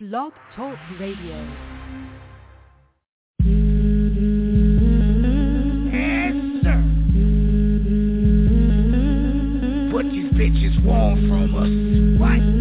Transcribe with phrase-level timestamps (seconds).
[0.00, 1.36] Blog Talk Radio.
[9.92, 12.18] What these bitches want from us.
[12.18, 12.59] What?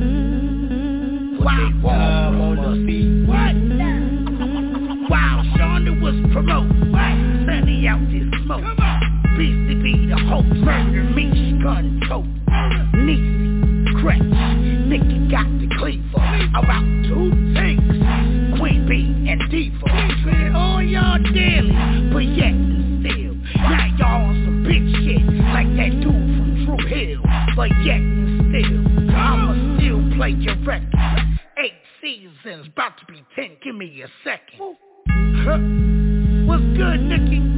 [36.47, 37.48] What's good, Nikki?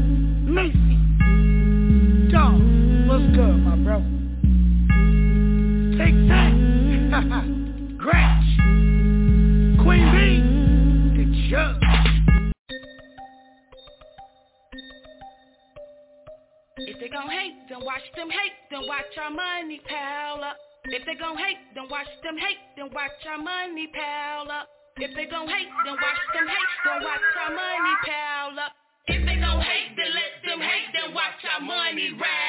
[24.97, 28.71] If they gon' hate, then watch them hate, then watch our money pile up.
[29.07, 32.40] If they gon' hate, then let them hate, then watch our money rise.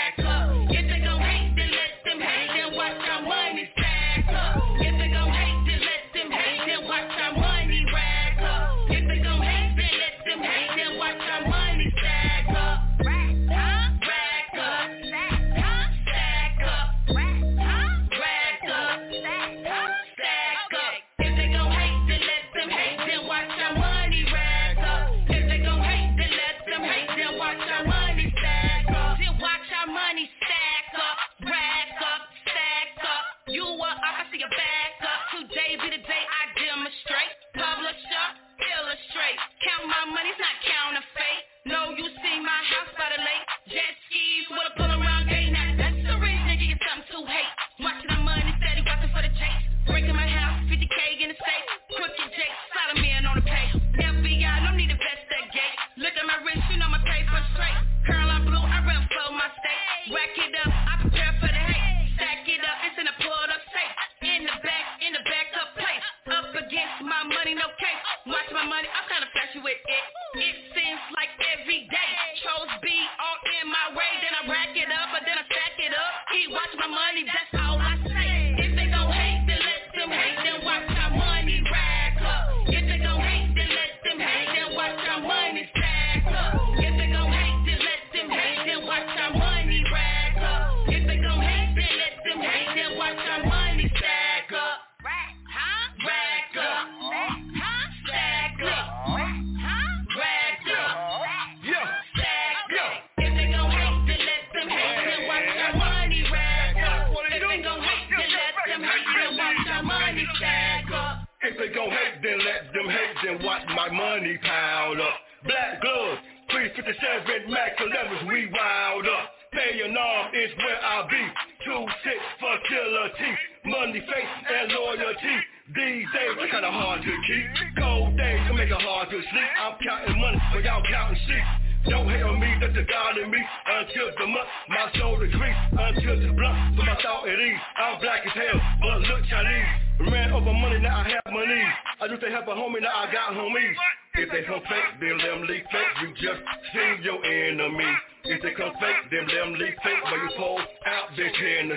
[134.36, 137.60] up, my shoulder grease, untilted blunt, put my thought at ease.
[137.76, 140.10] I'm black as hell, but look Chinese.
[140.10, 141.62] Ran over money, now I have money.
[142.00, 143.76] I used to help a homie, now I got homies.
[144.14, 145.92] If they come fake, then let them leave fake.
[146.02, 146.40] You just
[146.72, 147.88] see your enemy.
[148.24, 150.04] If they come fake, then let them leave fake.
[150.04, 151.72] While you pull out, this in.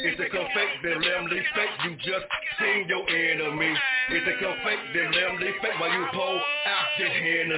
[0.00, 1.74] If they come fake, then let them leave fake.
[1.84, 2.24] You just
[2.58, 3.74] see your enemy.
[4.08, 5.76] If they come fake, then let them leave fake.
[5.78, 7.52] While you pull out, this in.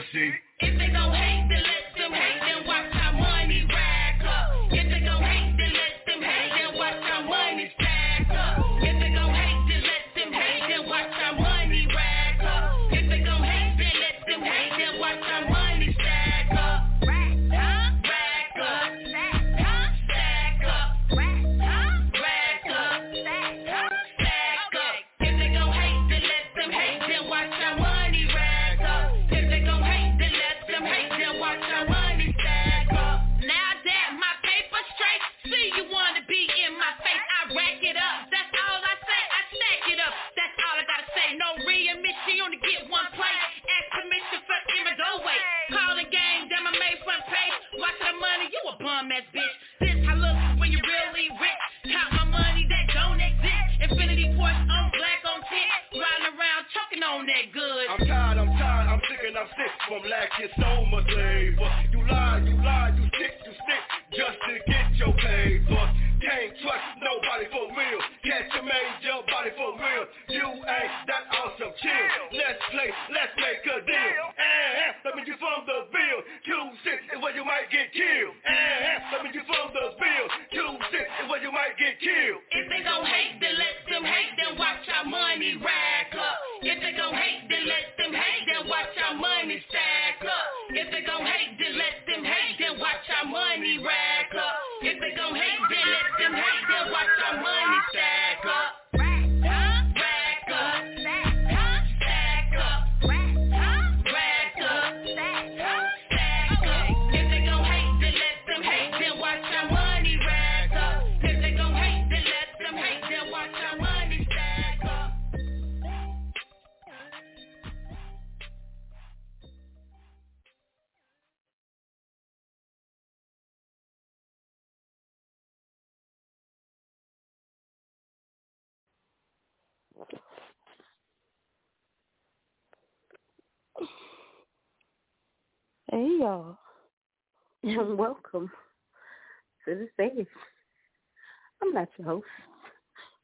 [0.61, 1.08] If they go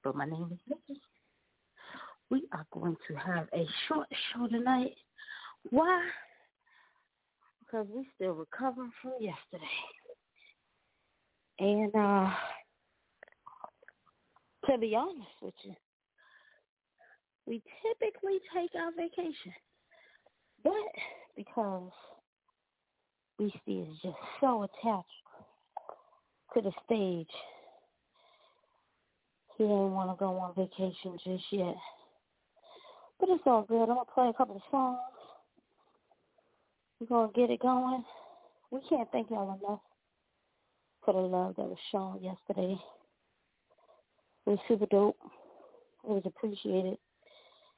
[0.03, 1.01] But my name is Nikki.
[2.31, 4.93] We are going to have a short show tonight.
[5.71, 6.07] Why?
[7.61, 9.65] Because we still recovering from yesterday.
[11.59, 12.31] And uh
[14.71, 15.75] to be honest with you,
[17.47, 19.53] we typically take our vacation.
[20.63, 20.73] But
[21.37, 21.93] because
[23.39, 25.09] Beastie is just so attached
[26.55, 27.29] to the stage.
[29.57, 31.77] He didn't want to go on vacation just yet.
[33.21, 33.83] But it's all good.
[33.83, 34.99] I'm going to play a couple of songs.
[36.99, 38.05] We're going to get it going.
[38.71, 39.81] We can't thank y'all enough
[41.05, 42.77] for the love that was shown yesterday.
[44.47, 45.19] It was super dope.
[46.05, 46.99] It was appreciated.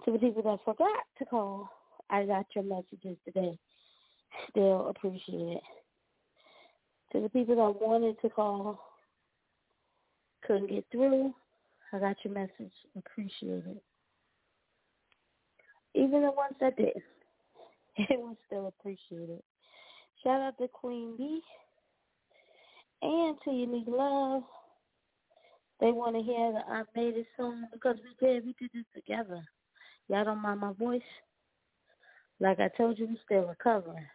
[0.05, 1.69] To the people that forgot to call,
[2.11, 3.59] I got your messages today
[4.51, 5.63] still appreciate it.
[7.13, 8.81] To the people that wanted to call,
[10.47, 11.35] couldn't get through,
[11.93, 12.73] I got your message.
[12.97, 13.83] Appreciate it.
[15.95, 16.89] Even the ones that did,
[17.97, 19.43] it was still appreciated.
[20.23, 21.41] Shout out to Queen B
[23.03, 24.43] and to Unique Love.
[25.81, 28.45] They want to hear the I Made It song because we did.
[28.45, 29.43] We did this together.
[30.09, 31.03] Y'all don't mind my voice?
[32.41, 34.07] Like I told you, we still recovering.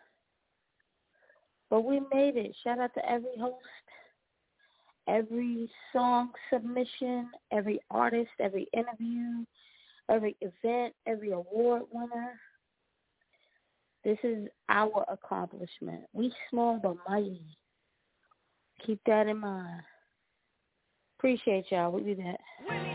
[1.69, 2.55] But we made it.
[2.63, 3.55] Shout out to every host,
[5.11, 9.45] every song submission, every artist, every interview,
[10.09, 12.33] every event, every award winner.
[14.03, 16.01] This is our accomplishment.
[16.13, 17.41] We small but mighty.
[18.85, 19.81] Keep that in mind.
[21.19, 21.91] Appreciate y'all.
[21.91, 22.90] We'll back.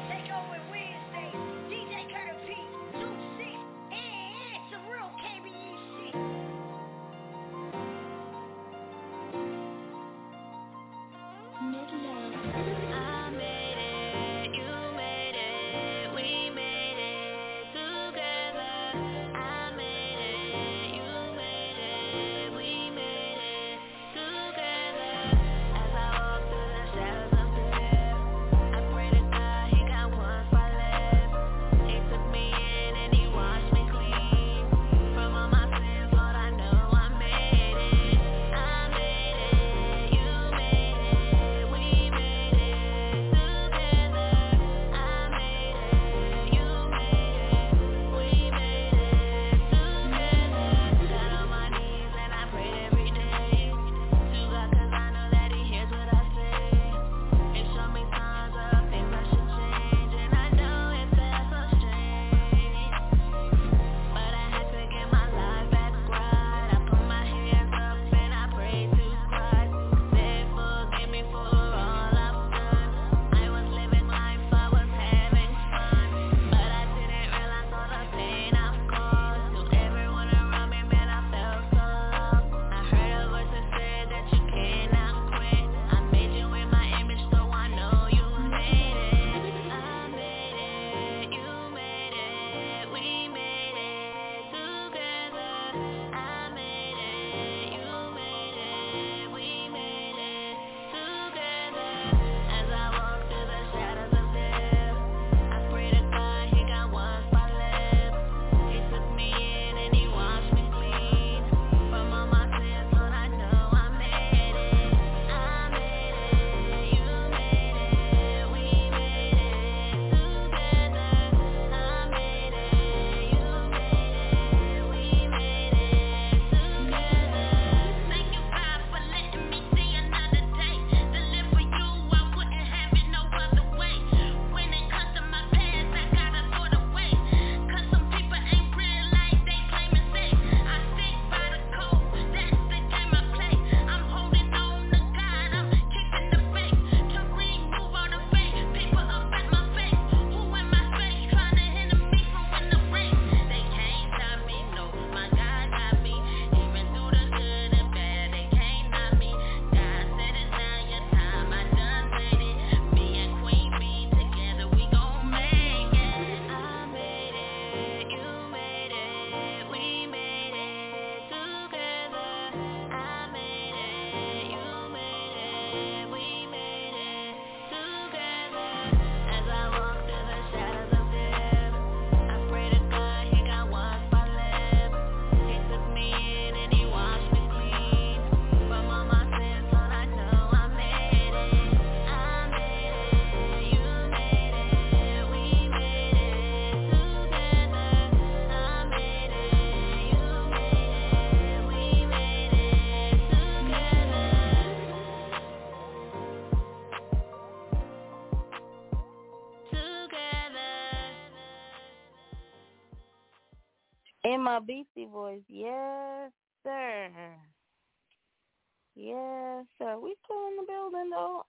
[219.78, 219.98] Sir.
[219.98, 221.44] We still in the building though.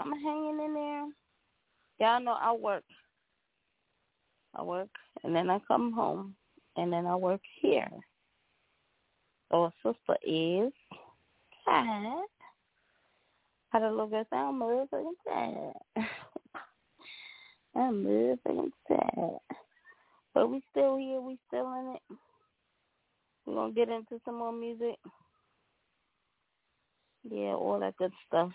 [0.00, 1.06] I'm hanging in there.
[2.00, 2.84] Y'all know I work.
[4.54, 4.88] I work
[5.22, 6.34] and then I come home
[6.76, 7.88] and then I work here.
[9.50, 10.72] So sister is
[11.64, 12.22] sad.
[13.70, 16.06] Had a little bit sound motherfucking sad.
[17.76, 19.38] I'm motherfucking sad.
[20.32, 22.18] But we still here, we still in it.
[23.46, 24.96] We're gonna get into some more music.
[27.30, 28.52] Yeah, all that good stuff.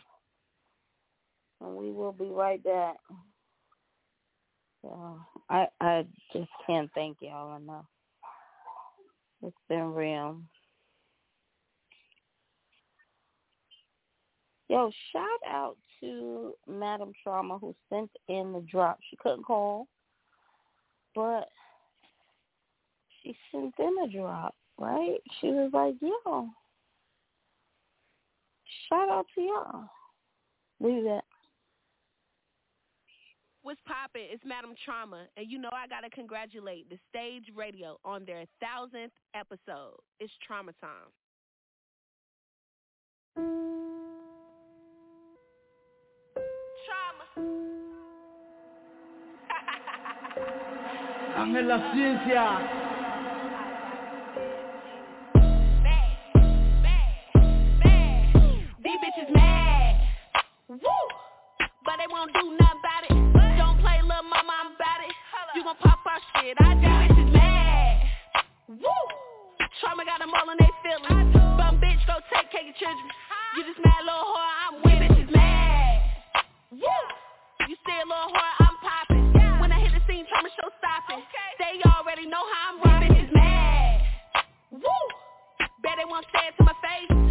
[1.61, 2.95] And we will be right back.
[4.81, 7.85] So I I just can't thank y'all enough.
[9.41, 10.41] It's been real.
[14.69, 18.99] Yo, shout out to Madam Trauma who sent in the drop.
[19.09, 19.87] She couldn't call,
[21.15, 21.49] but
[23.23, 25.17] she sent in a drop, right?
[25.41, 26.49] She was like, yo,
[28.87, 29.89] shout out to y'all.
[30.79, 31.23] Leave that.
[33.61, 34.27] What's poppin'?
[34.31, 39.13] It's Madam Trauma, and you know I gotta congratulate the Stage Radio on their thousandth
[39.35, 39.97] episode.
[40.19, 41.11] It's Trauma Time.
[46.85, 47.25] Trauma.
[51.37, 52.88] Ángel la ciencia.
[58.89, 60.01] These bitches mad.
[60.67, 60.79] Woo!
[61.85, 63.13] But they won't do nothing about it.
[63.61, 65.13] Don't play little mama, I'm about it.
[65.53, 66.57] You gon' pop our shit.
[66.57, 66.89] I do.
[66.89, 68.01] Bitches mad.
[68.81, 69.01] Woo!
[69.77, 71.37] Trauma got them all in their feelings.
[71.37, 73.05] Bum bitch, go take care of your children.
[73.57, 76.41] You just mad little whore, I'm with bitches mad.
[76.73, 76.97] Woo!
[77.69, 79.61] You say a little whore, I'm popping.
[79.61, 81.21] When I hit the scene, trauma show stopping.
[81.61, 83.13] They already know how I'm rocking.
[83.13, 84.01] Bitches mad.
[84.73, 84.97] Woo!
[85.85, 87.28] Bet they won't say it to my face.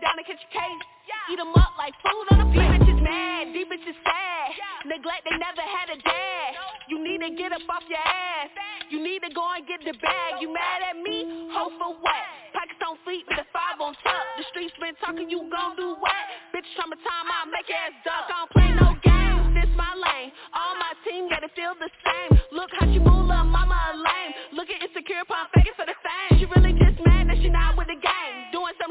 [0.00, 0.82] No, down and catch a case.
[1.28, 2.80] Eat 'em up like food on a plate.
[2.80, 4.56] These bitches mad, these bitches sad.
[4.86, 6.56] Neglect, they never had a dad.
[6.88, 8.48] You need to get up off your ass.
[8.88, 10.40] You need to go and get the bag.
[10.40, 11.50] You mad at me?
[11.52, 12.24] Hope for what?
[12.52, 14.24] Pockets on feet with the five on top.
[14.38, 16.24] The streets been talking, you gon' do what?
[16.54, 18.24] Bitch, trauma time, I make your ass duck.
[18.24, 20.32] I don't play no games, this my lane.
[20.54, 22.40] All my team gotta feel the same.
[22.52, 24.32] Look how she move, little mama lame.
[24.52, 26.38] Look at insecure, pump faking for the fame.
[26.40, 26.89] She really just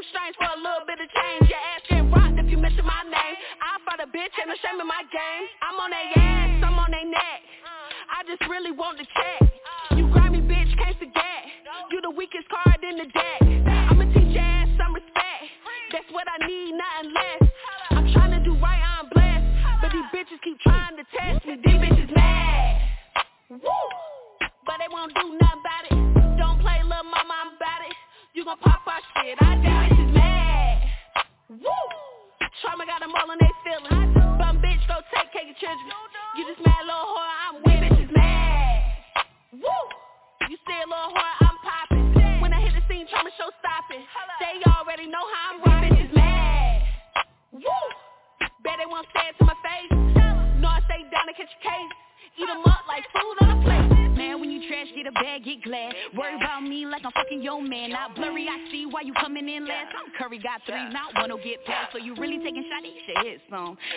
[0.00, 1.52] Some strange for a little bit of change.
[1.52, 3.36] Your ass getting rocked if you mention my name.
[3.60, 5.44] I fight a bitch, ain't no shame in my game.
[5.60, 7.40] I'm on they ass, I'm on they neck.
[8.08, 9.44] I just really want to check.
[9.92, 11.40] You grimy bitch, can't forget.
[11.92, 13.29] You the weakest card in the deck.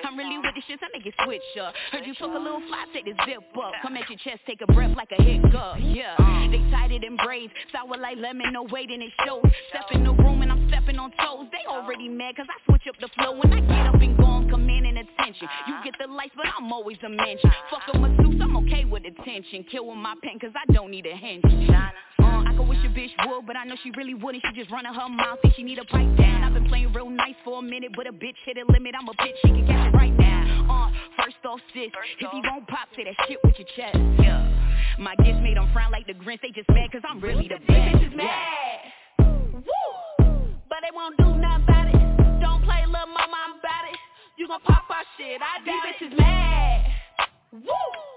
[0.03, 1.73] I'm really with shit, so make it switch up.
[1.91, 3.73] Heard you took a little fly, take the zip up.
[3.81, 5.77] Come at your chest, take a breath like a hiccup.
[5.79, 6.15] Yeah,
[6.51, 6.61] they
[6.93, 7.51] it in braids.
[7.71, 9.43] Sour like lemon, no weight and it shows.
[9.69, 11.47] Step in the room and I'm stepping on toes.
[11.51, 13.37] They already mad cause I switch up the flow.
[13.37, 15.47] When I get up and go, I'm commanding attention.
[15.67, 17.51] You get the lights, but I'm always a mention.
[17.69, 19.65] Fuck a masseuse, I'm okay with attention.
[19.71, 21.43] Kill with my pen cause I don't need a hinge.
[21.43, 24.43] Uh, I could wish a bitch would, but I know she really wouldn't.
[24.47, 26.43] She just running her mouth, think she need a pipe down.
[26.43, 28.93] I've been playing real nice for a minute, but a bitch hit a limit.
[28.97, 30.32] I'm a bitch, she can catch it right now.
[30.69, 33.97] Uh, first off, sis, if you gon' pop, say that shit with your chest.
[34.19, 34.41] Yeah,
[34.99, 36.39] my gifts made them frown like the grins.
[36.41, 37.97] They just mad cause I'm really the best.
[37.97, 38.79] Bitches mad.
[39.53, 39.89] Woo!
[40.69, 42.41] But they won't do nothing about it.
[42.41, 43.99] Don't play little mama, I'm about it.
[44.37, 45.41] You gon' pop our shit.
[45.41, 46.85] I These bitches mad.
[47.51, 48.13] Woo!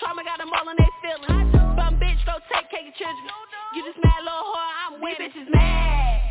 [0.00, 1.50] Trauma got them all in their feelings.
[1.74, 3.26] Bum bitch, go take care of your children.
[3.74, 6.22] You just mad little whore, I'm with These bitches mad.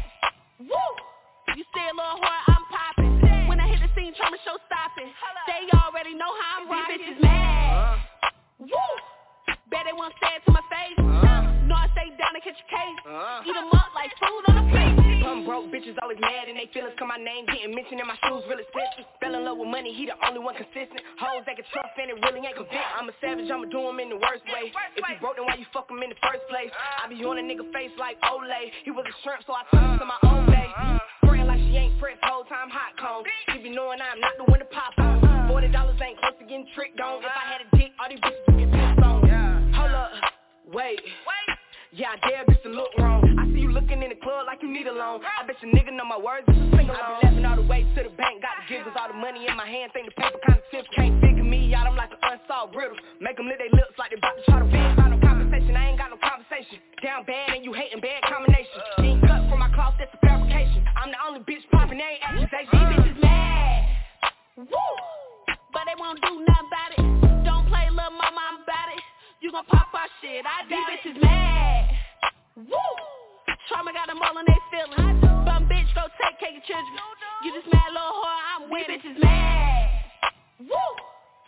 [0.64, 0.88] Woo!
[1.56, 3.48] You say a little whore, I'm popping.
[3.52, 4.56] When I hit the scene, trauma show
[4.98, 5.14] stopping.
[5.46, 6.98] They already know how I'm rocking.
[6.98, 8.00] These bitches mad.
[8.60, 8.92] Woo!
[9.70, 10.98] Bet they won't say it to my face.
[10.98, 11.68] Uh-huh.
[11.68, 13.00] No, I stay down and catch a case.
[13.04, 13.48] Uh-huh.
[13.48, 14.96] Eat 'em up like food on a plate.
[15.24, 18.08] Bum broke bitch bitches always mad and they feelings come my name getting mentioned and
[18.08, 19.04] my shoes real expensive.
[19.20, 21.04] Fell in love with money, he the only one consistent.
[21.20, 22.96] Hoes that can trust and it really ain't convinced.
[22.96, 24.72] I'm a savage, I'ma do him in the worst way.
[24.72, 26.72] If you broke, then why you fuck him in the first place?
[26.72, 27.04] Uh-huh.
[27.04, 28.72] I be on a nigga face like Olay.
[28.88, 30.72] He was a shrimp, so I took him to my own day.
[31.78, 33.24] Praying like she ain't pressed, whole time hot cone.
[33.54, 35.48] She be knowing I'm not the one to pop on.
[35.48, 37.22] Forty dollars ain't close to getting tricked on.
[37.22, 39.74] If I had a dick, all these bitches would get pissed on.
[39.74, 40.12] Hold up,
[40.74, 41.00] wait.
[41.94, 43.24] Yeah, I dare bitch to look wrong.
[43.40, 45.22] I see you looking in the club like you need a loan.
[45.24, 47.00] I bet your nigga know my words, just a sing along.
[47.00, 49.48] I be laughing all the way to the bank, got the givers, all the money
[49.48, 50.86] in my hand, think the paper kinda stiff.
[50.94, 52.98] Can't figure me out, I'm like an unsolved riddle.
[53.22, 54.98] Make them lick their lips like they about to try to vent.
[54.98, 55.27] Got
[56.48, 56.80] conversation.
[57.04, 59.22] Down bad and you hating bad combination.
[59.28, 60.84] Cut from my cloth, that's a fabrication.
[60.96, 62.72] I'm the only bitch popping, they ain't accusation.
[62.72, 63.84] These bitches mad.
[64.58, 64.88] Woo!
[65.74, 67.04] But they won't do nothing about it.
[67.46, 69.04] Don't play little mama, I'm about it.
[69.42, 71.90] You gon' pop our shit, I These bitches mad.
[72.56, 72.92] Woo!
[73.68, 75.22] Trauma got them all in their feelings.
[75.46, 76.96] Bum bitch, go take care of children.
[77.44, 79.90] You just mad little whore, I'm with These bitches mad.
[80.64, 80.88] Woo!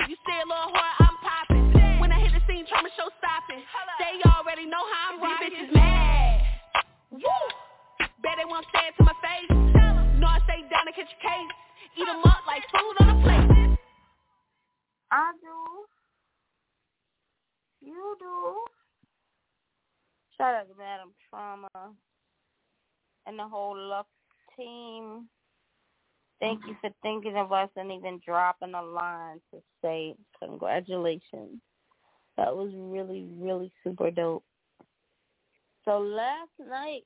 [0.08, 2.00] You say a little whore, I'm popping.
[2.00, 3.10] When I hit the scene, trauma show
[3.58, 3.98] stopping.
[3.98, 5.50] They already know how I'm rocking.
[5.50, 6.42] These bitches mad.
[7.12, 7.44] Woo!
[8.22, 9.50] Bet they won't say it to my face.
[10.20, 11.52] No, I stay down to catch a case.
[11.98, 13.78] Eat them up like food on a plate.
[15.12, 15.88] I do.
[17.82, 18.66] You do.
[20.38, 21.68] Shout out to Madam Trauma
[23.26, 24.08] and the whole Lux
[24.58, 25.28] team.
[26.40, 31.60] Thank you for thinking of us and even dropping a line to say congratulations.
[32.40, 34.46] That was really, really super dope.
[35.84, 37.04] So last night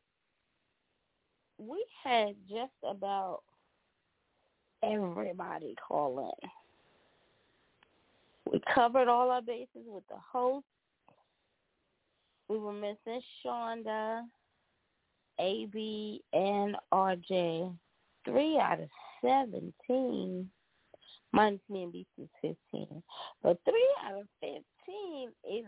[1.58, 3.42] we had just about
[4.84, 6.50] everybody call in.
[8.52, 10.68] We covered all our bases with the host.
[12.48, 14.22] We were missing Shonda,
[15.40, 17.76] AB, and RJ.
[18.24, 18.90] Three out of
[19.24, 20.48] 17.
[21.34, 22.30] Minus me BC's
[22.72, 23.04] 15.
[23.42, 25.66] But three out of 15 is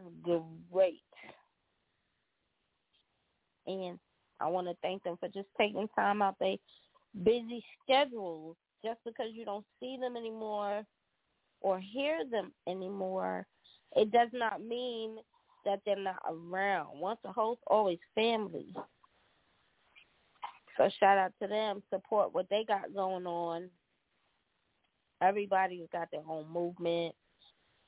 [0.72, 1.02] great.
[3.68, 4.00] And
[4.40, 6.58] I want to thank them for just taking time out their
[7.24, 8.56] busy schedules.
[8.84, 10.84] Just because you don't see them anymore
[11.62, 13.48] or hear them anymore,
[13.96, 15.16] it does not mean
[15.66, 17.00] that they're not around.
[17.00, 18.68] Once a host, always family.
[20.78, 21.82] So shout out to them.
[21.90, 23.70] Support what they got going on.
[25.22, 27.16] Everybody's got their own movement,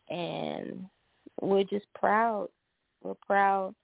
[0.09, 0.85] and
[1.41, 2.49] we're just proud.
[3.03, 3.75] We're proud.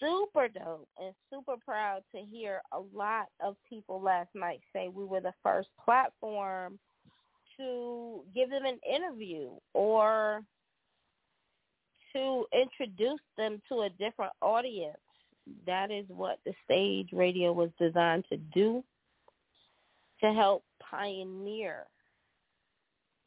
[0.00, 5.04] Super dope and super proud to hear a lot of people last night say we
[5.04, 6.78] were the first platform
[7.56, 10.42] to give them an interview or
[12.14, 14.98] to introduce them to a different audience.
[15.66, 18.82] That is what the stage radio was designed to do
[20.22, 21.86] to help pioneer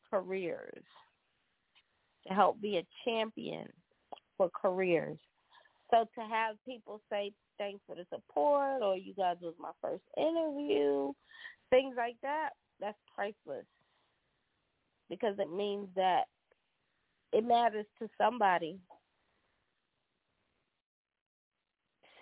[0.10, 0.84] careers,
[2.28, 3.68] to help be a champion
[4.38, 5.18] for careers.
[5.92, 10.04] So to have people say thanks for the support or you guys was my first
[10.18, 11.12] interview,
[11.70, 13.66] things like that, that's priceless
[15.10, 16.24] because it means that
[17.32, 18.80] it matters to somebody.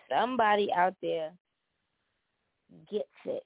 [0.09, 1.31] Somebody out there
[2.91, 3.43] gets it.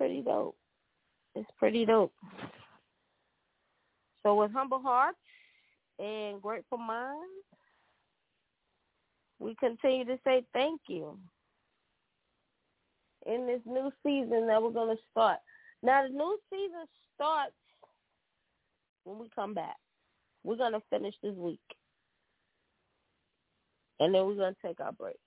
[0.00, 0.56] Pretty dope.
[1.34, 2.14] It's pretty dope.
[4.22, 5.18] So with humble hearts
[5.98, 7.44] and grateful minds,
[9.38, 11.18] we continue to say thank you
[13.26, 15.36] in this new season that we're going to start.
[15.82, 17.52] Now, the new season starts
[19.04, 19.76] when we come back.
[20.44, 21.60] We're going to finish this week.
[23.98, 25.20] And then we're going to take our break.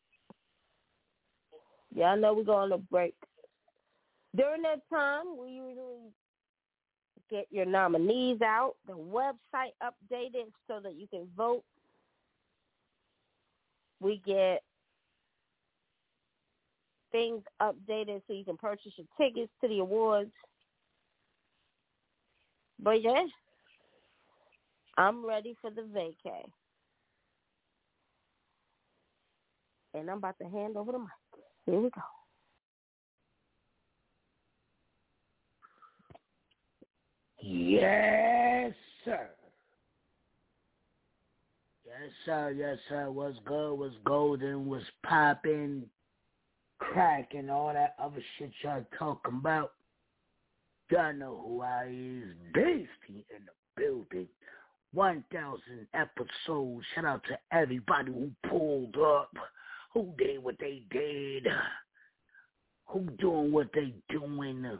[1.94, 3.14] Y'all know we're going to break.
[4.36, 6.12] During that time, we usually
[7.30, 11.64] get your nominees out, the website updated so that you can vote.
[14.00, 14.62] We get
[17.12, 20.32] things updated so you can purchase your tickets to the awards.
[22.80, 23.24] But yeah,
[24.98, 26.44] I'm ready for the vacay.
[29.94, 31.08] And I'm about to hand over the mic.
[31.66, 32.23] Here we go.
[37.46, 39.30] Yes, sir.
[41.86, 42.52] Yes, sir.
[42.52, 43.12] Yes, sir.
[43.12, 43.74] What's good?
[43.74, 44.66] What's golden?
[44.66, 45.84] What's popping?
[46.80, 49.74] Cracking all that other shit y'all talking about.
[50.90, 52.34] Y'all know who I is.
[52.54, 54.28] Beastie in the building.
[54.94, 56.86] 1,000 episodes.
[56.96, 59.36] Shout out to everybody who pulled up,
[59.94, 61.48] who did what they did,
[62.86, 64.80] who doing what they doing.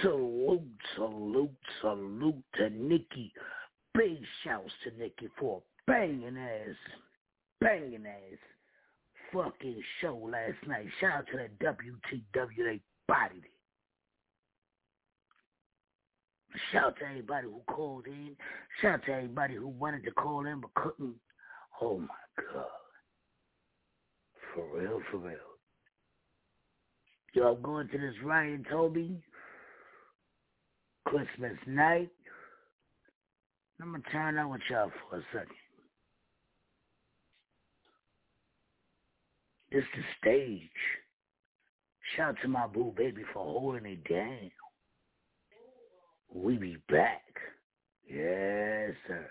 [0.00, 0.62] Salute,
[0.94, 3.32] salute, salute to Nikki.
[3.94, 6.76] Big shouts to Nikki for banging ass,
[7.60, 8.38] banging ass
[9.32, 10.86] fucking show last night.
[11.00, 13.50] Shout out to that WTW, they bodied it.
[16.70, 18.36] Shout out to everybody who called in.
[18.80, 21.14] Shout out to everybody who wanted to call in but couldn't.
[21.80, 22.66] Oh my God.
[24.54, 25.36] For real, for real.
[27.32, 29.22] Y'all going to this Ryan Toby
[31.04, 32.10] Christmas night.
[33.80, 35.56] I'm going to turn out with y'all for a second.
[39.70, 40.68] It's the stage.
[42.16, 44.50] Shout out to my boo baby for holding it down.
[46.34, 47.22] We be back.
[48.08, 49.30] Yes, sir.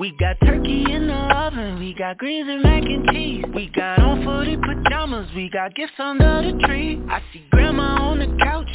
[0.00, 3.44] We got turkey in the oven, we got greens and mac and cheese.
[3.54, 6.98] We got on footy pajamas, we got gifts under the tree.
[7.10, 8.70] I see grandma on the couch,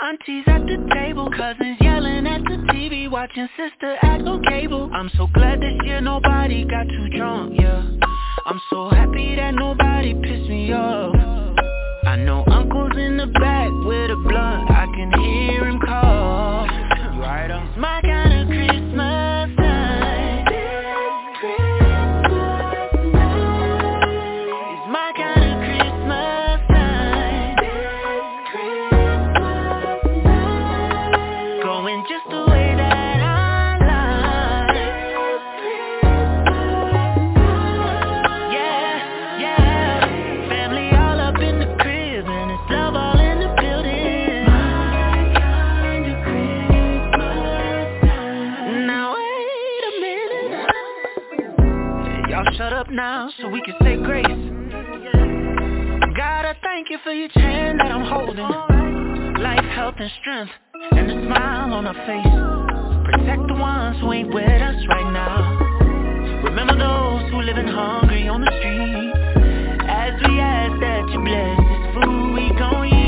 [0.00, 4.90] aunties at the table Cousins yelling at the TV, watching sister act on cable.
[4.94, 7.84] I'm so glad this year nobody got too drunk, yeah.
[8.46, 11.14] I'm so happy that nobody pissed me off.
[12.06, 15.91] I know uncle's in the back with a blunt, I can hear him call
[52.92, 54.26] now so we can say grace.
[56.14, 59.42] God, I thank you for each hand that I'm holding.
[59.42, 60.52] Life, health, and strength,
[60.92, 63.12] and a smile on our face.
[63.12, 66.42] Protect the ones who ain't with us right now.
[66.44, 69.12] Remember those who living hungry on the street.
[69.88, 73.01] As we ask that you bless this food we gon' eat.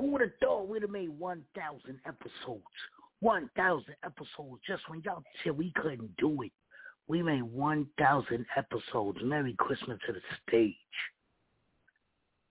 [0.00, 2.64] Who would have thought we'd have made 1,000 episodes?
[3.20, 6.52] 1,000 episodes just when y'all said we couldn't do it.
[7.06, 9.18] We made 1,000 episodes.
[9.22, 10.74] Merry Christmas to the stage.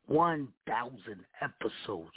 [0.05, 0.93] 1,000
[1.41, 2.09] episodes.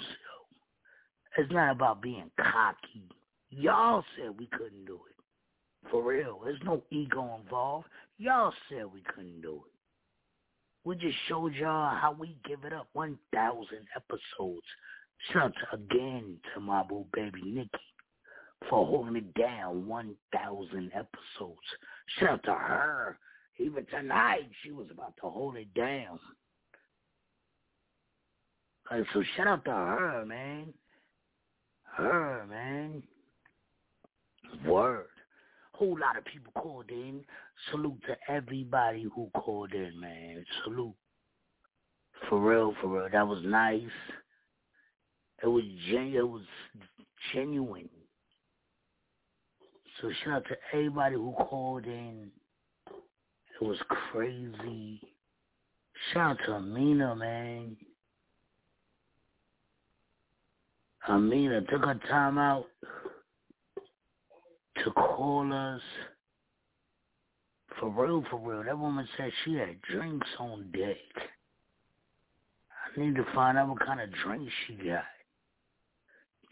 [1.38, 3.08] It's not about being cocky.
[3.48, 5.90] Y'all said we couldn't do it.
[5.90, 6.40] For real.
[6.44, 7.86] There's no ego involved.
[8.18, 9.72] Y'all said we couldn't do it.
[10.84, 12.88] We just showed y'all how we give it up.
[12.92, 13.66] 1,000
[13.96, 14.66] episodes.
[15.32, 17.70] Shout out again to my boo baby Nikki
[18.68, 21.58] for holding it down 1,000 episodes.
[22.18, 23.18] Shout out to her.
[23.58, 26.18] Even tonight, she was about to hold it down.
[29.12, 30.72] so shout out to her, man.
[31.84, 33.02] Her, man.
[34.66, 35.06] Word.
[35.74, 37.24] Whole lot of people called in.
[37.70, 40.44] Salute to everybody who called in, man.
[40.64, 40.94] Salute.
[42.28, 43.08] For real, for real.
[43.12, 43.82] That was nice.
[45.42, 46.42] It was gen- it was
[47.32, 47.88] genuine.
[50.00, 52.30] So shout out to everybody who called in.
[53.60, 55.00] It was crazy.
[56.12, 57.76] Shout out to Amina, man.
[61.08, 62.66] Amina took her time out
[64.84, 65.80] to call us.
[67.78, 68.64] For real, for real.
[68.64, 70.96] That woman said she had drinks on deck.
[72.96, 75.04] I need to find out what kind of drinks she got.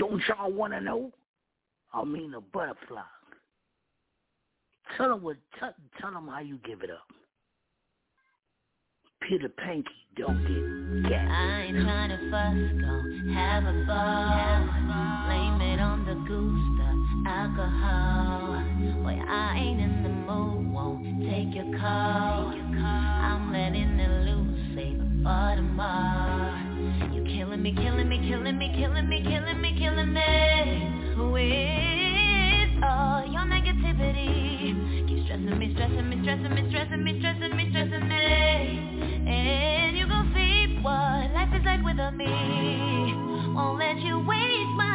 [0.00, 1.12] Don't y'all want to know?
[1.94, 3.02] Amina Butterfly.
[4.96, 5.36] Tell them what.
[5.58, 7.04] Tell, tell them how you give it up.
[9.28, 11.28] Peter Panky, don't get gas.
[11.30, 14.64] I ain't trying to fuss, gon' have a ball.
[15.26, 18.56] Blame it on the goose, the alcohol.
[19.02, 22.48] Boy, I ain't in the mood, won't take your call.
[22.48, 25.69] I'm letting it loose, save it for tomorrow.
[27.62, 31.20] Killing me, killing me, killing me, killing me, killing me, killing me.
[31.30, 37.68] With all your negativity Keep stressing me, stressing me, stressing me, stressing me, stressing me,
[37.68, 42.32] stressing me And you gon' see what life is like without me
[43.54, 44.89] Won't let you waste my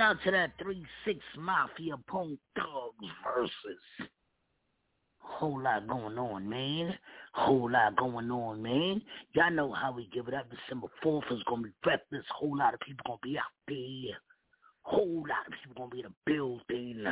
[0.00, 4.08] Shout out to that 3-6 Mafia Punk Thugs versus.
[5.18, 6.94] Whole lot going on, man.
[7.34, 9.02] Whole lot going on, man.
[9.34, 10.46] Y'all know how we give it up.
[10.48, 12.26] December 4th is going to be breakfast.
[12.34, 14.16] Whole lot of people going to be out there.
[14.84, 17.04] Whole lot of people going to be in the building.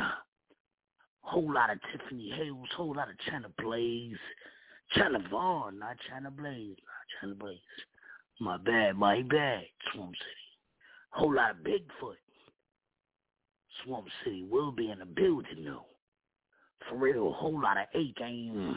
[1.21, 2.69] Whole lot of Tiffany Hales.
[2.75, 4.17] Whole lot of China Blaze.
[4.93, 6.75] China Vaughn, not China Blaze.
[6.75, 7.59] Not China Blaze.
[8.39, 10.49] My bad, my bad, Swamp City.
[11.11, 12.15] Whole lot of Bigfoot.
[13.83, 15.85] Swamp City will be in the building though.
[16.87, 18.75] For real, whole lot of A game.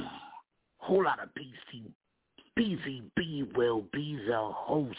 [0.78, 1.92] Whole lot of BC
[2.58, 4.96] BZB will be the host.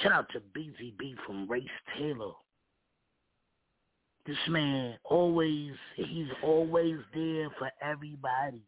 [0.00, 1.64] Shout out to BZB from Race
[1.96, 2.32] Taylor.
[4.26, 8.62] This man always he's always there for everybody.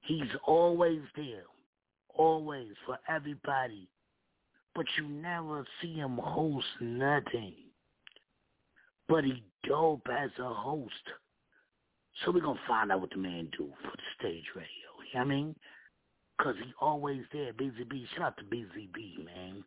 [0.00, 1.44] He's always there.
[2.08, 3.88] Always for everybody.
[4.74, 7.54] But you never see him host nothing.
[9.10, 10.94] But he dope as a host.
[12.24, 14.68] So we're going to find out what the man do for the stage radio.
[15.12, 15.56] You know what I mean?
[16.38, 17.52] Because he always there.
[17.52, 18.04] BZB.
[18.14, 19.64] Shout out to BZB, man.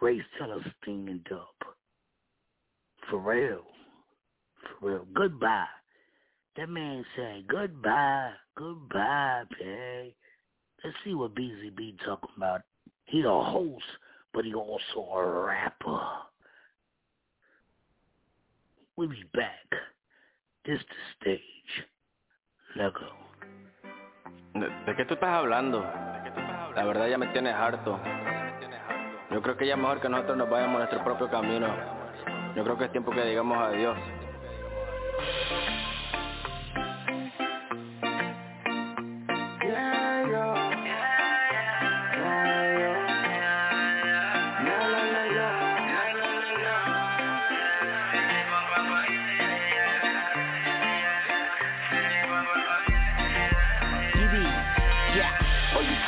[0.00, 1.74] Race Teller stinging up.
[3.10, 3.62] For real.
[4.80, 5.06] For real.
[5.12, 5.66] Goodbye.
[6.56, 8.30] That man said, goodbye.
[8.56, 10.14] Goodbye, Pay.
[10.84, 12.60] Let's see what BZB talking about.
[13.06, 13.84] He a host,
[14.32, 16.00] but he also a rapper.
[18.98, 19.76] We'll be back.
[24.54, 25.82] ¿De, ¿De qué tú estás hablando?
[26.74, 28.00] La verdad ya me tienes harto.
[29.30, 31.68] Yo creo que ya es mejor que nosotros nos vayamos nuestro propio camino.
[32.56, 33.96] Yo creo que es tiempo que digamos adiós.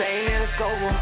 [0.01, 1.01] Over.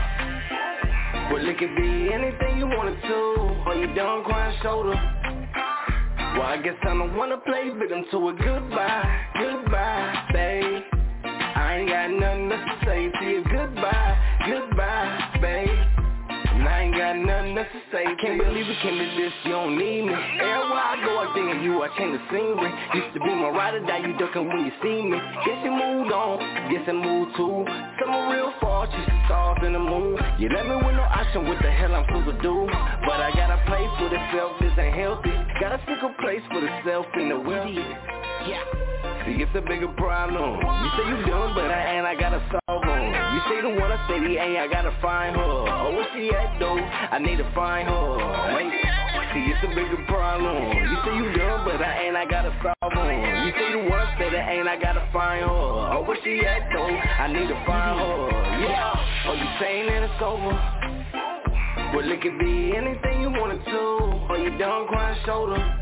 [1.32, 4.90] Well, it could be anything you wanted to, or you done crying shoulder.
[4.90, 10.82] Well, I guess I don't wanna play victim to a goodbye, goodbye, babe.
[11.24, 15.77] I ain't got nothing to say to you, goodbye, goodbye, babe.
[16.68, 18.04] I ain't got nothing else to say.
[18.20, 20.12] Can't believe it came to this, you don't need me.
[20.12, 22.68] Everywhere I go, I think of you, I change the scenery.
[22.92, 25.16] Used to be my ride or die, you ducking when you see me.
[25.48, 26.36] Guess you moved on,
[26.68, 27.64] guess I moved too.
[28.04, 30.20] Some real fault, you stars in the moon.
[30.36, 32.68] You left me with no option, what the hell I'm supposed to do?
[33.08, 35.32] But I got a place for the self, this ain't healthy.
[35.64, 37.80] Got a single place for the self in the wealthy.
[38.44, 38.77] Yeah.
[39.36, 40.56] It's a bigger problem.
[40.56, 43.04] You say you done, but I ain't, I gotta solve them.
[43.12, 45.42] You say the one I say the ain't, I gotta find her.
[45.44, 46.80] Oh, where she at though?
[46.80, 48.16] I need to find her.
[48.56, 48.72] Hey.
[49.36, 50.72] See, it's a bigger problem.
[50.72, 53.04] You say you done, but I ain't, I gotta solve them.
[53.44, 55.92] You say the I say that ain't, I gotta find her.
[55.92, 56.88] Oh, where she at though?
[56.88, 58.32] I need to find her.
[58.64, 59.28] Yeah.
[59.28, 60.56] Oh, you saying that it's over?
[61.92, 65.77] Well, it could be anything you wanted to, or you done crying shoulder.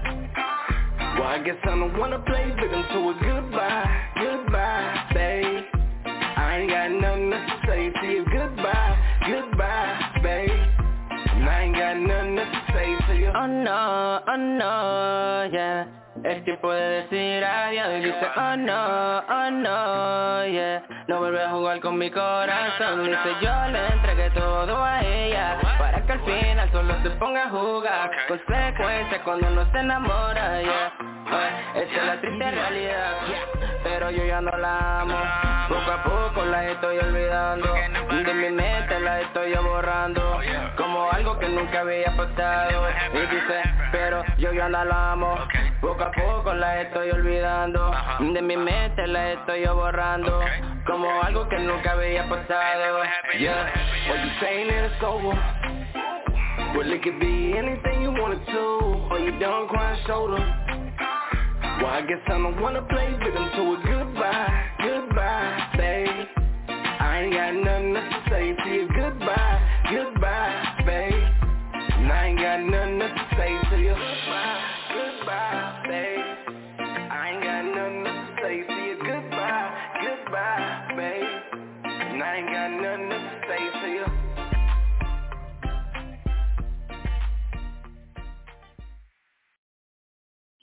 [1.18, 5.64] Well, I guess I don't wanna play victim to a goodbye, goodbye, babe.
[6.04, 10.50] I ain't got nothing to say to you, goodbye, goodbye, babe.
[10.50, 13.28] And I ain't got nothing to say to you.
[13.28, 15.86] Uh, oh no, oh uh, no, yeah.
[16.26, 21.50] Es tiempo de decir adiós y dice oh no, oh no, yeah No vuelve a
[21.50, 23.04] jugar con mi corazón.
[23.04, 27.50] Dice yo le entregué todo a ella Para que al final solo se ponga a
[27.50, 30.92] jugar Consecuencia cuando uno se enamora, yeah
[31.76, 33.12] Esa es la triste realidad
[33.84, 35.16] Pero yo ya no la amo.
[35.68, 37.72] Poco a poco la estoy olvidando.
[37.72, 40.40] De mi mente la estoy borrando
[41.26, 42.88] algo que nunca había pasado.
[43.12, 45.36] Y dice, pero yo ya la amo.
[45.80, 47.92] Poco a poco la estoy olvidando.
[48.20, 50.40] De mi mente la estoy borrando.
[50.86, 53.02] Como algo que nunca había pasado.
[53.38, 53.72] Yeah,
[54.08, 55.36] what you saying it's over
[56.74, 60.38] Well it could be anything you wanted to Or you done crying shoulder
[61.82, 66.28] Well I guess I don't wanna play victim to a goodbye, goodbye, babe.
[66.98, 68.54] I ain't got nothing to say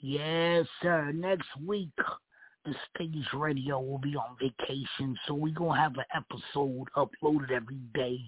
[0.06, 1.12] Yes, sir.
[1.12, 1.88] Next week,
[2.66, 7.50] the stage radio will be on vacation, so we're going to have an episode uploaded
[7.50, 8.20] every day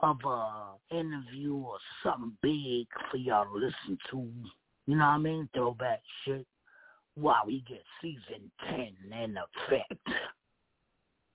[0.00, 4.28] of a interview or something big for y'all to listen to.
[4.86, 5.48] You know what I mean?
[5.54, 6.46] Throwback shit.
[7.14, 10.08] While we get season 10 in effect.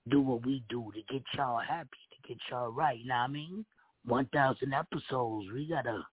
[0.08, 3.00] Do what we do to get y'all happy, to get y'all right.
[3.00, 3.64] You know what I mean?
[4.06, 5.46] 1,000 episodes.
[5.52, 6.06] We got to,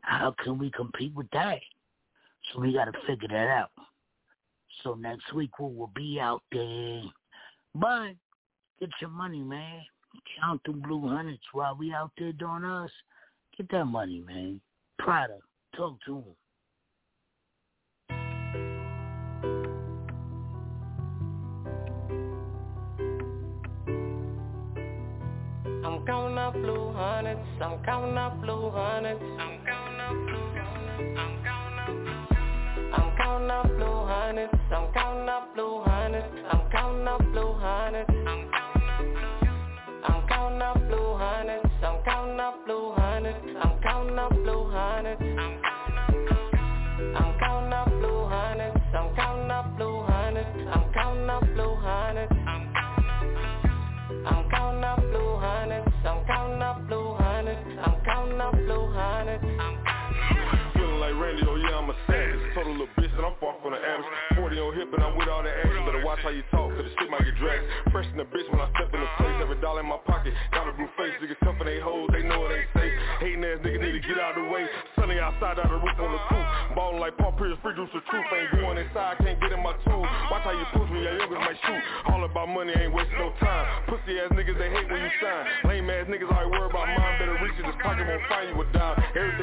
[0.00, 1.60] how can we compete with that?
[2.52, 3.70] So we got to figure that out.
[4.82, 7.02] So next week we will be out there.
[7.74, 8.12] But
[8.80, 9.82] get your money, man.
[10.40, 12.90] count them blue hundreds while we out there doing us.
[13.56, 14.60] Get that money, man.
[14.98, 15.38] Prada,
[15.76, 16.24] talk to him.
[25.84, 27.40] I'm counting up blue hundreds.
[27.60, 29.20] I'm counting up blue hundreds.
[29.20, 30.29] I'm counting up
[33.50, 34.52] counting up blue hundreds.
[34.70, 36.26] I'm counting up blue hundreds.
[36.50, 37.49] I'm counting up blue
[67.20, 67.64] might get dragged.
[67.92, 69.36] Fresh in the bitch when I step in the place.
[69.40, 70.32] Every dollar in my pocket.
[70.52, 71.12] Got a blue face.
[71.20, 72.94] Niggas cuffin' they hoes, they know it ain't safe.
[73.20, 74.64] Hating ass niggas need to get out of the way.
[74.96, 76.48] Sunny outside, out the roof on the coupe.
[76.76, 78.24] Ballin' like Paul Pierce, free juice the truth.
[78.32, 80.08] Ain't going inside, can't get in my tools.
[80.32, 81.82] Watch how you push me, your youngers might shoot.
[82.08, 83.64] All about money, ain't wasting no time.
[83.88, 85.44] Pussy ass niggas, they hate when you shine.
[85.68, 87.14] Lame ass niggas, always worry about mine.
[87.20, 88.99] Better reach in this pocket, won't find you a dime.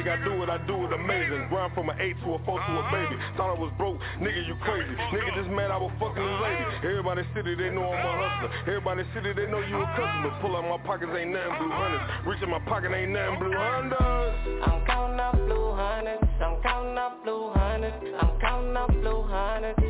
[0.08, 1.48] I do, what I do is amazing.
[1.48, 3.16] Grind from an 8 to a 4 to a baby.
[3.36, 4.94] Thought I was broke, nigga, you crazy.
[5.12, 6.64] Nigga, just mad I was fucking this lady.
[6.84, 8.50] Everybody in the city, they know I'm a hustler.
[8.66, 10.32] Everybody in the city, they know you a customer.
[10.40, 12.04] Pull out my pockets, ain't nothing blue hundreds.
[12.26, 13.98] Reach in my pocket, ain't nothing blue hundreds.
[14.64, 16.24] I'm counting up blue hundreds.
[16.40, 17.96] I'm counting up blue hundreds.
[18.20, 19.87] I'm counting up blue hundreds.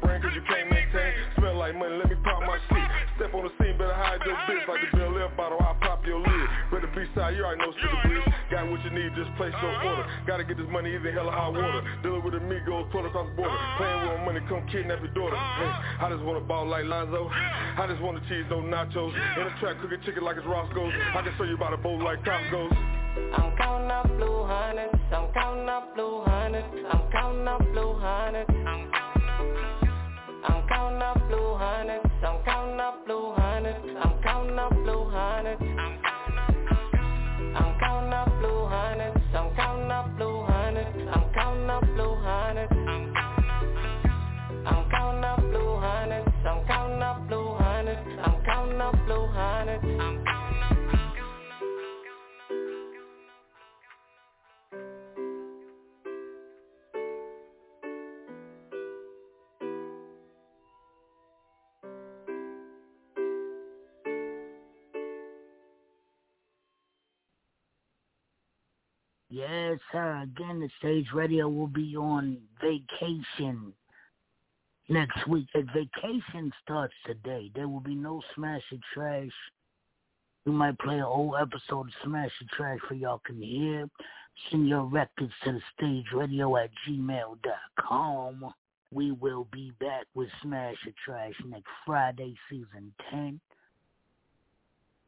[0.00, 1.12] Brain cause you can't maintain.
[1.36, 2.86] Smell like money, let me pop my shit.
[3.16, 4.66] Step on the scene, better hide your bitch.
[4.68, 6.48] Like the Bill Left bottle, I'll pop your lid.
[6.78, 8.22] To be side, you already know Sticky Bridge.
[8.54, 10.06] Got what you need, just place your order.
[10.26, 11.82] Gotta get this money, either hell or high water.
[12.02, 13.58] Dealing with amigos, pull across the border.
[13.76, 15.34] Playing with money, come kidnap your daughter.
[15.34, 17.28] Hey, I just wanna ball like Lonzo.
[17.28, 19.10] I just wanna cheese, no nachos.
[19.10, 20.94] In the track, cooking chicken like it's Roscoe's.
[20.94, 22.72] I can show you about a bowl like Costco's.
[23.34, 24.94] I'm counting up blue hundreds.
[25.10, 26.66] I'm counting up blue hundreds.
[26.88, 28.50] I'm counting up blue hundreds.
[28.54, 28.87] I'm
[31.08, 32.04] up blue hundreds.
[32.22, 33.37] I'm counting up blue.
[69.30, 70.22] Yes, sir.
[70.22, 73.74] Again, the stage radio will be on vacation
[74.88, 75.48] next week.
[75.54, 79.28] As vacation starts today, there will be no Smash It Trash.
[80.46, 83.88] We might play an old episode of Smash It Trash for y'all can hear.
[84.50, 88.54] Send your records to the stage radio at gmail.com.
[88.90, 93.40] We will be back with Smash It Trash next Friday, season 10.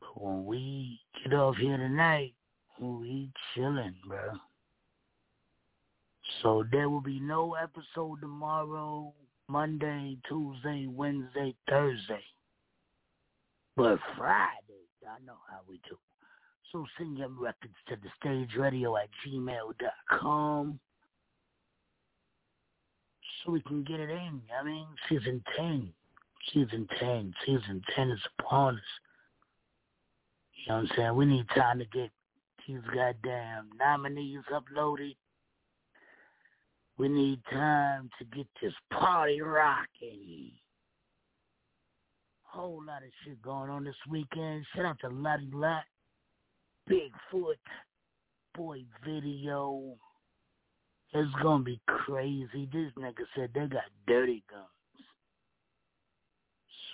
[0.01, 2.35] But when we get off here tonight,
[2.81, 4.33] we chilling, bro.
[6.43, 9.12] So there will be no episode tomorrow,
[9.49, 12.24] Monday, Tuesday, Wednesday, Thursday.
[13.76, 15.97] But Friday, I know how we do.
[16.72, 20.78] So send your records to the stage radio at gmail.com
[23.45, 24.41] so we can get it in.
[24.59, 25.93] I mean, season 10.
[26.53, 27.35] Season 10.
[27.45, 28.81] Season 10 is upon us.
[30.55, 31.14] You know what I'm saying?
[31.16, 32.11] We need time to get
[32.71, 35.16] these goddamn nominees uploaded.
[36.99, 40.53] We need time to get this party rocking.
[42.43, 44.64] Whole lot of shit going on this weekend.
[44.75, 45.85] Shout out to Lottie Lot,
[46.89, 47.55] Bigfoot,
[48.55, 49.97] Boy Video.
[51.12, 52.68] It's gonna be crazy.
[52.73, 54.66] This nigga said they got dirty guns.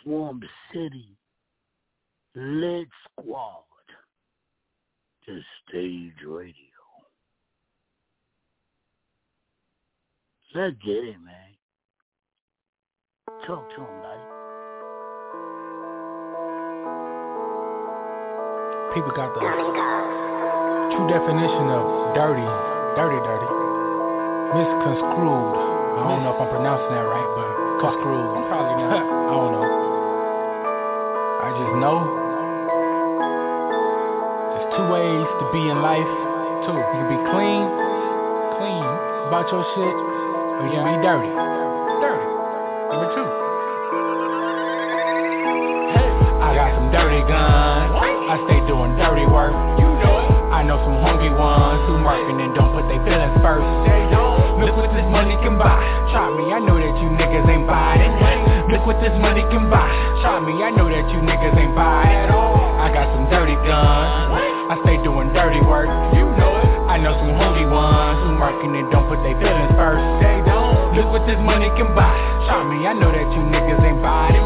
[0.02, 1.16] Swamp City,
[2.34, 3.64] Lit Squad,
[5.26, 6.54] to stage radio.
[10.54, 11.50] Let's get it, man.
[13.46, 14.22] Talk to him, buddy.
[18.94, 19.40] People got the
[20.94, 22.46] true definition of dirty,
[22.94, 23.50] dirty, dirty.
[24.54, 25.54] Misconstrued.
[25.98, 27.50] I don't know if I'm pronouncing that right, but
[27.82, 28.46] construed.
[28.46, 29.02] Probably not.
[29.02, 29.66] I don't know.
[31.42, 32.25] I just know there's
[34.76, 36.10] two ways to be in life.
[36.68, 36.76] Two.
[36.76, 37.64] You can be clean,
[38.60, 38.84] clean
[39.24, 41.32] about your shit, or you can be dirty.
[42.04, 42.26] Dirty.
[42.92, 43.26] Number two.
[45.96, 46.08] Hey,
[46.44, 47.88] I got some dirty guns.
[47.96, 48.12] What?
[48.28, 49.56] I stay doing dirty work.
[49.80, 50.28] You know it.
[50.52, 53.64] I know some hungry ones who working and don't put their feelings first.
[53.88, 54.60] They don't.
[54.60, 55.80] Look what this money can buy.
[56.12, 58.12] Try me, I know that you niggas ain't buy it.
[58.72, 59.88] Look what this money can buy.
[60.20, 62.76] Try me, I know that you niggas ain't buy all.
[62.76, 64.55] I got some dirty guns.
[64.66, 65.86] I stay doing dirty work.
[66.18, 66.66] You know it.
[66.90, 70.02] I know some hungry ones who working and don't put their feelings first.
[70.18, 70.90] They don't.
[70.98, 72.10] Look what this money can buy.
[72.50, 74.42] Charlie, I know that you niggas ain't buy it.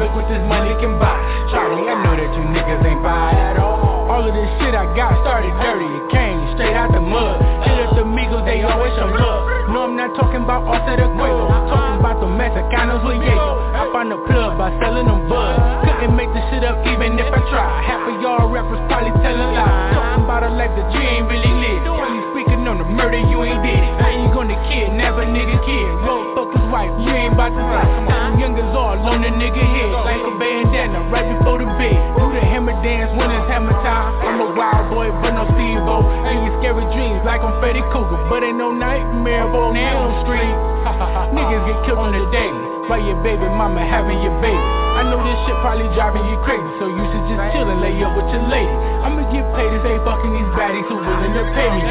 [0.00, 1.12] Look what this money can buy.
[1.52, 3.52] Charlie, I know that you niggas ain't buy it.
[3.52, 5.84] at All All of this shit I got started dirty.
[5.92, 7.36] It came straight out the mud.
[7.68, 9.49] Hit up the Migos, they always some love.
[9.70, 11.46] No, I'm not talking about or Quavo.
[11.46, 13.70] I'm talking about the Mexicanos with Diego.
[13.70, 15.86] I found a plug by selling them bud.
[15.86, 17.86] Couldn't make this shit up even if I tried.
[17.86, 19.94] Half of y'all rappers probably telling lies.
[19.94, 21.86] Talking about a life that you ain't really lived.
[21.86, 23.94] You speaking on the murder, you ain't did it.
[24.02, 25.88] How you gonna kidnap a nigga kid?
[26.02, 28.10] Roll fuck his wife, you ain't about to slide.
[28.10, 29.90] Young youngers all on the nigga head.
[30.02, 30.34] Like a
[30.70, 31.98] bandana right before the bed.
[32.14, 34.14] Do the hammer dance when it's hammer time.
[34.22, 35.96] I'm a wild boy, but no Steve-O.
[36.30, 38.18] Ain't scary dreams like I'm Freddy Krueger.
[38.30, 40.54] But ain't no nightmare on Elm Street.
[41.34, 42.50] Niggas get killed on the day.
[42.86, 44.58] While your baby mama having your baby.
[44.98, 47.94] I know this shit probably driving you crazy, so you should just chill and lay
[48.02, 48.74] up with your lady.
[49.06, 51.86] I'ma get paid to stay fucking these baddies who willing to pay me.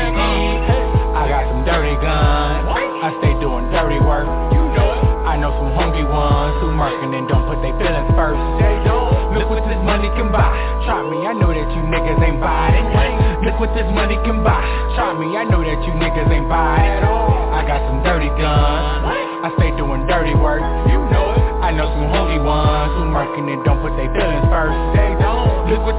[1.15, 2.67] I got some dirty guns.
[2.99, 4.27] I stay doing dirty work.
[4.51, 5.01] You know it.
[5.23, 8.68] I know some hungry ones who working and don't put their feelings first.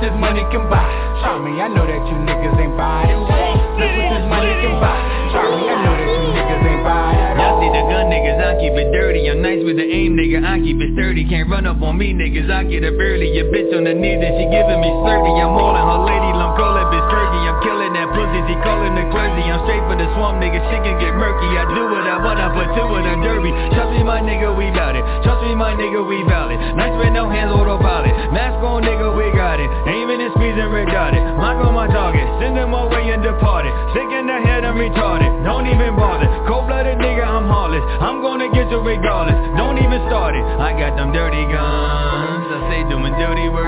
[0.00, 0.88] This money can buy.
[1.20, 3.16] Try me, I know that you niggas ain't buy it.
[3.20, 4.96] Look what this money can buy.
[5.32, 7.36] Try me, I know that you niggas ain't buy it.
[7.36, 10.44] Y'all see the gun niggas, I keep it dirty I'm nice with the aim nigga,
[10.44, 13.48] I keep it sturdy Can't run up on me niggas, I get it early Your
[13.48, 16.29] bitch on the knees and she giving me slurpy I'm all in her lady,
[18.30, 21.50] that calling it crazy I'm straight for the swamp nigga, shit can get murky.
[21.58, 23.50] I do what I want, I put two in a derby.
[23.74, 25.02] Trust me my nigga, we bout it.
[25.26, 28.14] Trust me my nigga, we it Nice with no hands, autopilot.
[28.30, 29.66] Mask on nigga, we got it.
[29.90, 34.30] Aiming and squeezing retarded Lock on my target, send them away and departed Sick in
[34.30, 35.30] the head, I'm retarded.
[35.42, 36.30] Don't even bother.
[36.46, 37.82] Cold-blooded nigga, I'm heartless.
[37.98, 39.34] I'm gonna get you regardless.
[39.58, 40.44] Don't even start it.
[40.46, 42.46] I got them dirty guns.
[42.46, 43.66] I say doing dirty work.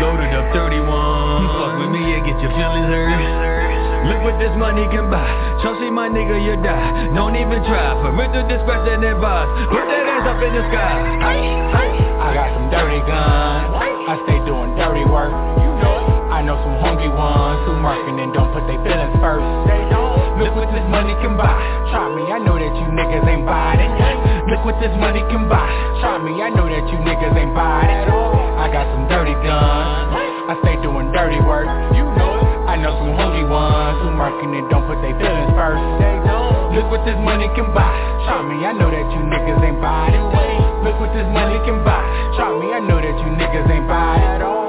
[0.00, 3.53] Loaded up 31 Fuck with me, yeah, get your feelings hurt
[4.04, 5.26] Look what this money can buy
[5.64, 10.24] Trust me, my nigga, you die Don't even try Parental discretion advised Put that ass
[10.28, 11.94] up in the sky
[12.24, 13.68] I got some dirty guns.
[13.76, 15.28] I stay doing dirty work.
[15.60, 16.32] You know it.
[16.32, 19.44] I know some hungry ones who working and don't put their feelings first.
[20.40, 21.52] Look what this money can buy.
[21.92, 24.48] Try me, I know that you niggas ain't buy it.
[24.48, 25.68] Look what this money can buy.
[26.00, 28.08] Try me, I know that you niggas ain't buy it.
[28.08, 30.16] I got some dirty guns.
[30.48, 31.68] I stay doing dirty work.
[31.92, 32.33] You know.
[32.64, 35.84] I know some hungry ones who working and don't put their feelings first.
[36.00, 36.74] They don't.
[36.74, 37.92] Look what this money can buy.
[38.24, 40.24] Try me, I know that you niggas ain't buy it.
[40.82, 42.02] Look what this money can buy.
[42.40, 44.63] Try me, I know that you niggas ain't buy it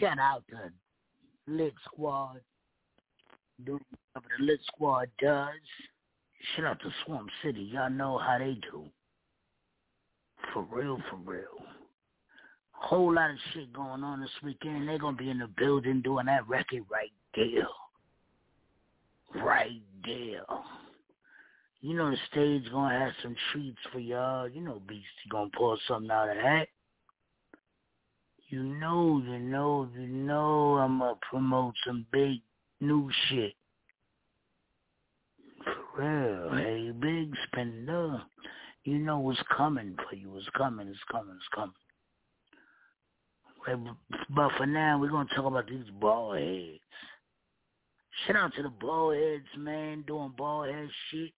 [0.00, 0.72] Shout out to
[1.46, 2.40] Lit Squad.
[3.64, 3.84] Doing
[4.14, 5.48] whatever the Lit Squad does.
[6.56, 7.70] Shout out to Swamp City.
[7.72, 8.84] Y'all know how they do.
[10.54, 11.66] For real, for real.
[12.72, 14.88] Whole lot of shit going on this weekend.
[14.88, 17.68] They're gonna be in the building doing that record right there.
[19.44, 20.46] Right there.
[21.82, 24.48] You know the stage gonna have some treats for y'all.
[24.48, 26.68] You know Beastie gonna pull something out of that.
[28.50, 32.40] You know, you know, you know I'ma promote some big
[32.80, 33.54] new shit.
[35.62, 36.50] For real.
[36.50, 36.60] Mm.
[36.60, 38.20] Hey, big spender.
[38.84, 40.36] You know what's coming for you.
[40.36, 41.74] It's coming, it's coming, it's coming.
[44.34, 46.80] But for now, we're gonna talk about these bald heads.
[48.26, 51.32] Shout out to the bald heads, man, doing bald head shit.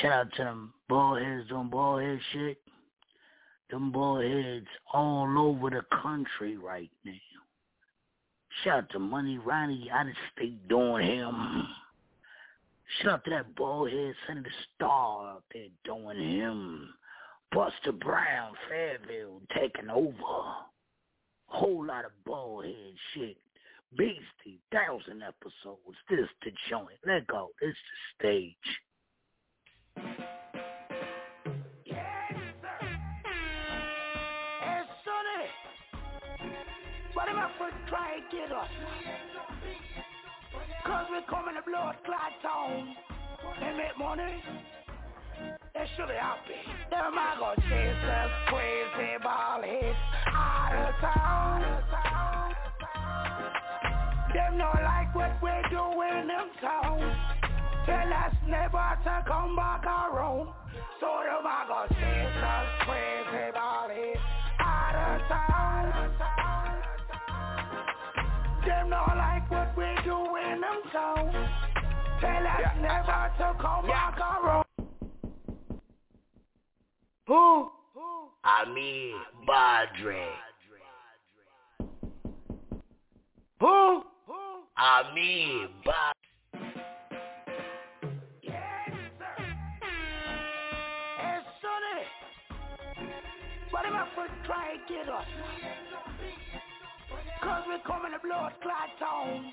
[0.00, 2.58] Shout out to them bald heads doing bald head shit.
[3.70, 7.12] Them bald heads all over the country right now.
[8.62, 11.66] Shout out to Money Ronnie out of state doing him.
[13.00, 16.94] Shout out to that bald head Senator Starr out there doing him.
[17.50, 20.14] Buster Brown, Fayetteville taking over.
[21.46, 23.36] Whole lot of bald head shit.
[23.96, 25.98] Beastie, thousand episodes.
[26.08, 26.98] This the joint.
[27.06, 27.50] Let go.
[27.60, 27.74] This
[28.18, 28.80] the stage.
[37.14, 38.68] What am I for try to get us?
[40.84, 42.96] Cause we coming to blow blood clot town.
[43.60, 44.42] They make money.
[45.74, 46.58] They should be happy.
[46.90, 51.62] Them I go chase us crazy ball hits out of town.
[54.34, 57.41] Them not like what we're doing in town.
[57.84, 60.48] Tell us never to come back around.
[61.00, 63.50] So them I go chase us crazy
[63.90, 64.20] hits
[64.60, 65.84] out of town.
[68.64, 71.32] Them not like what we doing in them town.
[72.20, 74.64] Tell us never to come back around.
[77.26, 77.70] Who?
[78.44, 79.14] Amir
[79.48, 80.26] Badre.
[83.60, 84.02] Who?
[84.76, 86.21] Amir Badre.
[94.14, 95.24] For try to get us?
[97.42, 99.52] Cause we coming to blood clot town.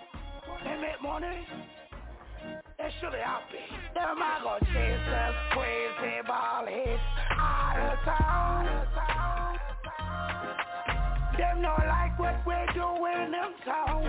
[0.65, 1.47] They make money.
[2.77, 3.63] They should be happy.
[3.93, 7.01] Them I go chase us crazy ball hits
[7.39, 8.65] out of town.
[11.37, 14.03] Them not like what we doing in them town.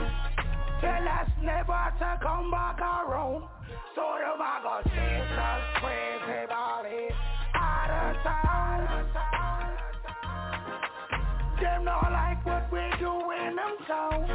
[0.81, 3.45] Tell us never to come back around.
[3.95, 7.20] So them I go chase us crazy ball hits
[11.81, 14.28] Them not like what we doing in them town.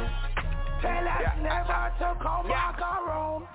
[0.82, 3.46] Tell us never to come back around.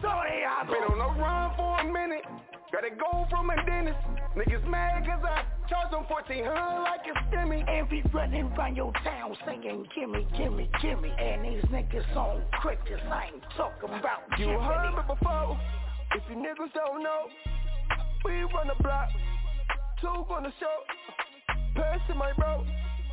[0.00, 2.22] Sorry, I Been on the run for a minute.
[2.70, 3.98] Gotta go from a dentist.
[4.38, 7.66] Niggas mad cause I charge them 1400 like it's stimmy.
[7.68, 11.10] And be running around your town singing gimme, gimme, gimme.
[11.10, 14.62] And these niggas on crickets, I ain't talking about You Jiminy.
[14.62, 15.58] heard me before.
[16.14, 17.26] If you niggas don't know,
[18.24, 19.08] we run the block.
[20.00, 20.78] Two on the show.
[21.74, 22.64] Passing my bro.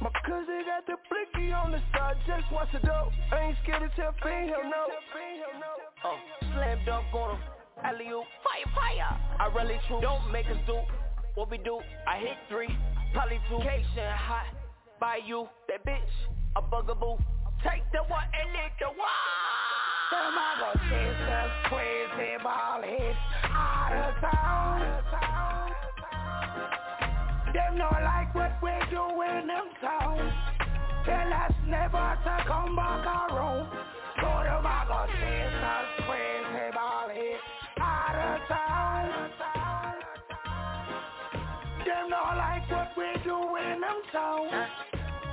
[0.01, 3.11] My cousin got the blicky on the side, just watch the dope.
[3.31, 4.85] I ain't scared to tell fiend, hell no.
[6.05, 6.15] Uh,
[6.53, 7.41] slam dunk on him.
[7.83, 9.19] Alley oop, fire, fire.
[9.39, 10.01] I really true.
[10.01, 10.77] Don't make us do
[11.35, 11.79] what we do.
[12.07, 12.69] I hit three,
[13.13, 13.57] probably two.
[13.57, 14.45] Cation hot
[14.99, 15.47] by you.
[15.67, 16.13] That bitch,
[16.55, 17.17] a bugaboo.
[17.63, 19.57] Take the one and lick the one.
[20.09, 25.26] I go chase us crazy ball hits out of town.
[27.57, 30.31] Them not like what we doing in them town.
[31.05, 33.01] Tell us never to come back
[33.33, 33.65] around.
[34.21, 37.09] So them I go chase us crazy ball
[37.81, 39.09] out of town.
[41.81, 44.49] Them not like what we doing in town.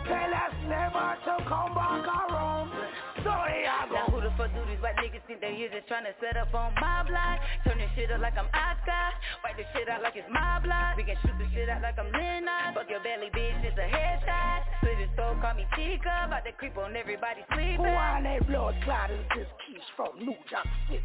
[0.08, 1.73] Tell us never to come
[5.34, 7.40] think they here just tryna set up on my block?
[7.66, 9.06] Turn this shit up like I'm Oscar.
[9.42, 10.96] Wipe this shit out like it's my block.
[10.96, 12.74] We can shoot this shit out like I'm Lennox.
[12.74, 14.62] Fuck your belly, bitch, it's a headshot.
[14.78, 16.30] Split his soul, call me Chica.
[16.30, 17.82] About to creep on everybody sleeping.
[17.82, 19.24] Who are they blood clotters?
[19.34, 21.02] This keeps from New York City.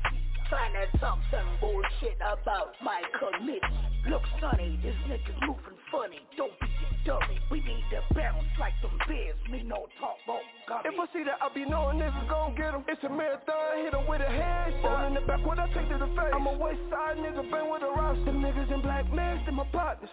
[0.49, 3.61] Trying to talk some bullshit about my committee.
[4.09, 6.25] Look, Sonny, this nigga's moving funny.
[6.37, 7.37] Don't be a dummy.
[7.51, 9.37] We need to bounce like some bears.
[9.51, 10.89] Me no talk about gummy.
[10.89, 12.81] If I see that, I be knowing niggas gon' get him.
[12.87, 15.07] It's a marathon, hit him with a headshot.
[15.07, 16.33] in the back, what I take to the face.
[16.33, 18.31] I'm a west side nigga, been with a roster.
[18.31, 20.09] Niggas in black masks, they my partners.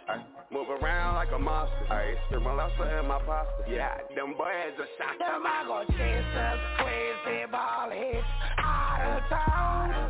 [0.50, 1.86] Move around like a monster.
[1.90, 3.64] I spit my lobster in my pasta.
[3.68, 5.18] Yeah, them boys are shot.
[5.18, 8.26] Them I go chase us crazy ball hits
[8.58, 10.06] out of town.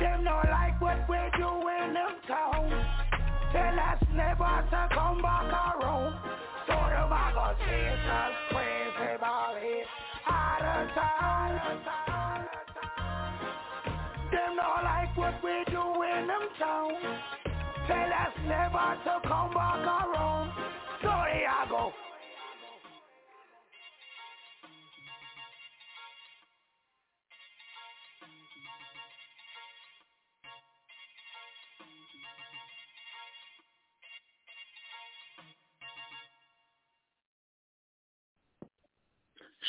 [0.00, 2.70] Them not like what we doing in town.
[3.52, 6.18] Tell us never to come back around.
[6.66, 8.33] So them I go chase us crazy ball hits
[14.32, 16.92] Them not like what we doing in town.
[17.86, 20.13] Tell us never to come back around.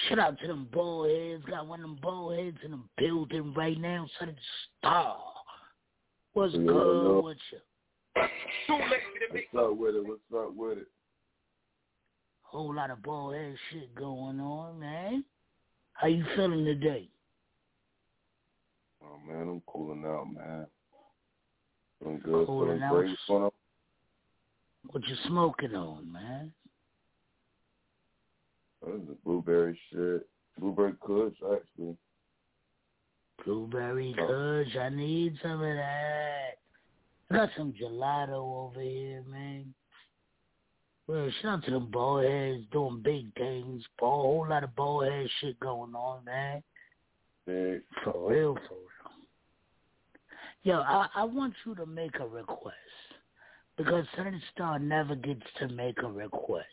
[0.10, 1.44] Shout out to them bald heads.
[1.50, 4.08] Got one of them bald heads in the building right now.
[4.20, 4.36] So the
[4.80, 5.18] star.
[6.34, 7.22] What's Yeah, good no.
[7.24, 7.60] with you?
[8.68, 10.06] What's up with it?
[10.06, 10.88] What's up with it?
[12.42, 15.24] Whole lot of bald head shit going on, man.
[15.94, 17.10] How you feeling today?
[19.04, 20.68] Oh man, I'm cooling out, man.
[22.00, 22.94] Feeling good, Cooling feeling out.
[22.94, 23.10] great.
[23.10, 23.52] What's going on?
[24.92, 26.52] What you smoking on, man?
[28.88, 30.28] Is the blueberry shit.
[30.60, 31.98] Blueberry kush, actually.
[33.44, 34.28] Blueberry Oh.
[34.64, 36.58] Kush, I need some of that.
[37.30, 39.74] I got some gelato over here, man.
[41.08, 43.84] Well, shout out to them bald heads doing big things.
[44.02, 46.64] A whole lot of bald head shit going on, man.
[47.46, 47.82] Big.
[48.04, 48.90] For real, for real.
[50.64, 52.76] Yo, I, I want you to make a request.
[53.78, 56.66] Because Certain Star never gets to make a request.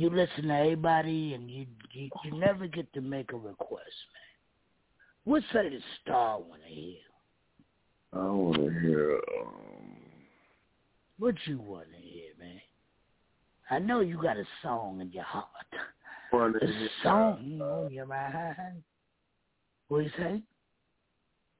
[0.00, 3.68] You listen to everybody and you, you you never get to make a request,
[4.14, 5.24] man.
[5.24, 6.96] What Certain Star want to hear?
[8.14, 9.20] I want to hear.
[9.42, 9.96] Um,
[11.18, 12.62] What you want to hear, man?
[13.70, 15.44] I know you got a song in your heart.
[16.32, 18.82] A song on your mind.
[19.88, 20.40] What you say?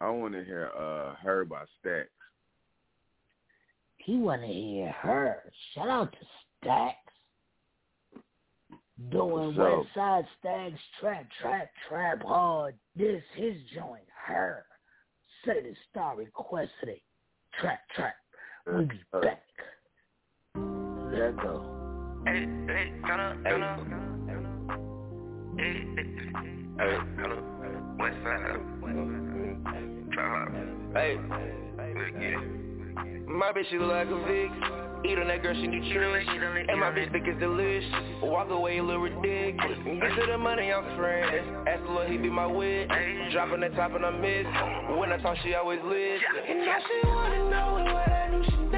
[0.00, 2.06] I want to hear uh, "Her" by Stax.
[3.98, 5.42] He want to hear her.
[5.74, 6.18] Shout out to
[6.62, 6.96] Stacks.
[9.08, 9.78] Doing What's up?
[9.78, 12.74] West Side Stacks trap, trap, trap hard.
[12.94, 14.04] This his joint.
[14.26, 14.66] Her.
[15.44, 17.02] Say the star requested it.
[17.58, 18.14] Trap, trap.
[18.66, 19.42] We be Uh, back.
[20.54, 21.64] Let go.
[22.26, 23.70] Hey, hey, kinda, kinda.
[25.56, 27.36] Hey, hey, kinda.
[27.98, 28.60] West side.
[30.12, 30.48] Try
[30.92, 31.16] Hey,
[32.20, 32.69] Get it.
[33.26, 34.50] My bitch, she look like a Vic.
[35.02, 36.28] Eat on that girl, she nutritious.
[36.68, 37.88] And my bitch think it's delicious.
[38.22, 39.78] Walk away a little ridiculous.
[39.84, 41.48] Get to the money, I'm friends.
[41.66, 42.88] Ask the Lord, he be my wit.
[43.32, 44.44] Dropping the top and I miss.
[44.98, 46.20] When I talk, she always listen.
[46.48, 48.69] And now she wanna know what I do Chanel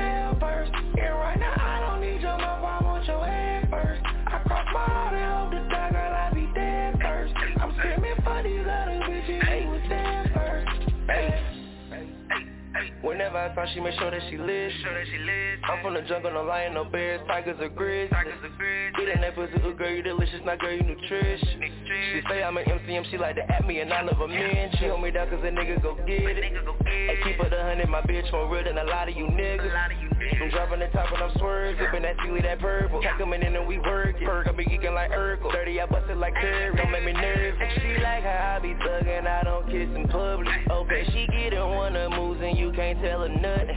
[13.35, 14.75] I talk, she make sure that she lives.
[14.83, 15.63] Sure that she lives.
[15.65, 18.11] I'm from the jungle, no lion, no bears, tigers or grizzlies.
[18.11, 19.03] Tigers are good.
[19.03, 21.49] Eating that pussy, ooh, girl, you delicious, not girl, you nutritious.
[21.59, 24.71] She say I'm an MCM, she like to at me and I love a man.
[24.79, 26.37] She hold me down cause a nigga go get it.
[26.37, 29.09] Nigga go Hey, get keep her the hundred, my bitch more real than a lot
[29.09, 29.71] of you niggas.
[29.71, 32.61] A lot of you I'm dropping the top and I'm swerving, sipping that seaweed, that
[32.61, 33.01] purple.
[33.03, 34.17] Cat coming in and we work.
[34.25, 35.53] Perk, I be geeking like Urkel.
[35.53, 36.77] Dirty, I bust it like Curry.
[36.77, 37.59] Don't make me nervous.
[37.81, 40.49] She like how I be thugging, I don't kiss in public.
[40.71, 43.77] Okay, she getting one of moves and you can't tell her nothing.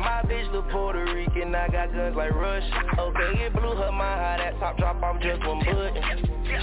[0.00, 2.82] My bitch look Puerto Rican, I got guns like Russia.
[2.98, 5.94] Okay, it blew her mind how that top drop, I'm just one button.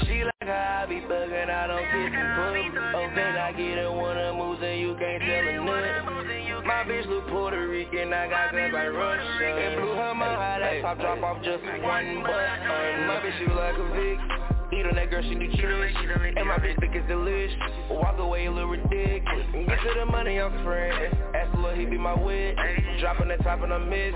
[0.07, 2.71] She like how I be thugging, I don't kiss in public.
[2.71, 6.65] Okay, I getting one of moves and you can't tell her nothing.
[6.65, 9.59] My bitch look Puerto Rican, I got guns like Russia.
[9.59, 13.07] It blew her mind how that top drop off just one button.
[13.07, 14.52] My bitch she like a Vic.
[14.73, 15.97] Eat on that girl, she nutritious.
[16.35, 17.55] And my bitch think it's delicious.
[17.91, 19.45] Walk away a little ridiculous.
[19.53, 21.13] Get to the money, I'm friends.
[21.35, 22.57] Ask the Lord, he be my wit.
[22.99, 24.13] Dropping the top and I miss.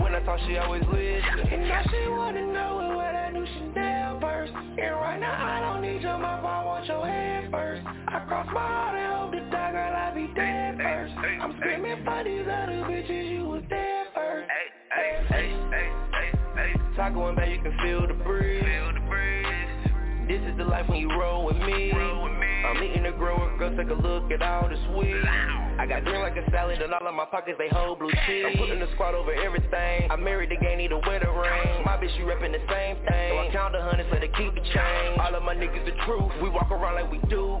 [0.00, 1.52] When I talk, she always listen.
[1.52, 4.52] And now she wanna know what I do Chanel first.
[4.54, 7.82] And right now I don't need your mouth, I want your head first.
[7.86, 11.14] I cross my heart and hope to die, girl, I be dead first.
[11.42, 14.48] I'm screaming for these other bitches, you was dead first.
[14.48, 16.96] Hey, hey, hey, hey, hey, hey.
[16.96, 18.97] Taco and back, you can feel the breeze.
[20.38, 20.44] The.
[20.44, 21.92] This is the life when you roll with me.
[21.92, 25.22] I'm eating the grower, girl, take a look at all this weed.
[25.78, 28.44] I got green like a salad and all of my pockets, they hold blue cheese.
[28.46, 30.10] I'm putting the squad over everything.
[30.10, 31.84] I married the gang, need a weather ring.
[31.84, 33.30] My bitch, she reppin' the same thing.
[33.30, 35.18] So I count the hundreds, let her keep the change.
[35.18, 36.32] All of my niggas the truth.
[36.42, 37.58] We walk around like we do.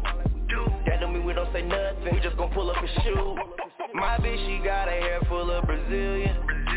[0.86, 2.12] That don't mean we don't say nothing.
[2.12, 3.36] We just gon' pull up and shoot.
[3.94, 6.36] My bitch, she got a hair full of Brazilian.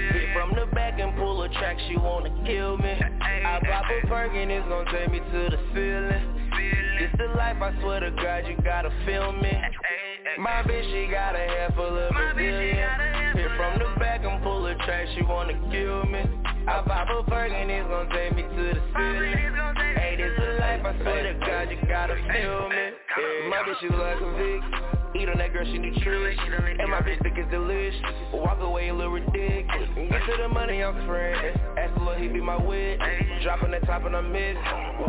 [0.09, 2.93] Hit from the back and pull a track, she wanna kill me.
[3.21, 6.49] I pop a perk and it's gon' take me to the ceiling.
[6.99, 9.51] It's the life, I swear to God, you gotta feel me.
[10.39, 12.89] My bitch, she got a hair full of Brazilian.
[13.35, 16.23] Hit from the back and pull a track, she wanna kill me.
[16.67, 19.33] I pop a perk and it's gon' take me to the ceiling.
[19.95, 22.85] Hey, this life, I swear to God, you gotta feel me.
[22.93, 23.49] Yeah.
[23.49, 24.61] My bitch, look like a Vic.
[25.17, 26.39] Eat on that girl, she nutritious.
[26.79, 27.99] And my bitch think it's delicious.
[28.31, 29.89] Walk away a little ridiculous.
[29.95, 31.57] Get to the money, I'm friends.
[31.77, 32.99] Ask the Lord, he be my wit.
[33.41, 34.55] Dropping the top and I miss.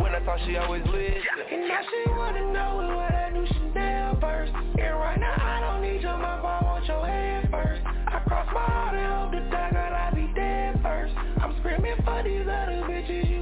[0.01, 1.21] When I talk, she always listen.
[1.51, 4.51] And now she wanna know what I do Chanel first.
[4.53, 7.81] And right now I don't need your mouth, I want your head first.
[7.85, 11.13] I cross my heart and hope to die, girl, I be dead first.
[11.39, 13.32] I'm screaming for these other bitches,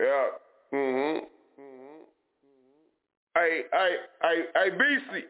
[0.00, 0.32] Yeah.
[0.72, 1.28] Mhm.
[3.34, 5.24] Hey, hey, hey, hey, BC.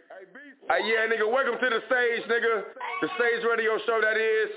[0.70, 2.64] Hey, yeah, nigga, welcome to the stage, nigga.
[3.02, 4.50] The stage radio show that is.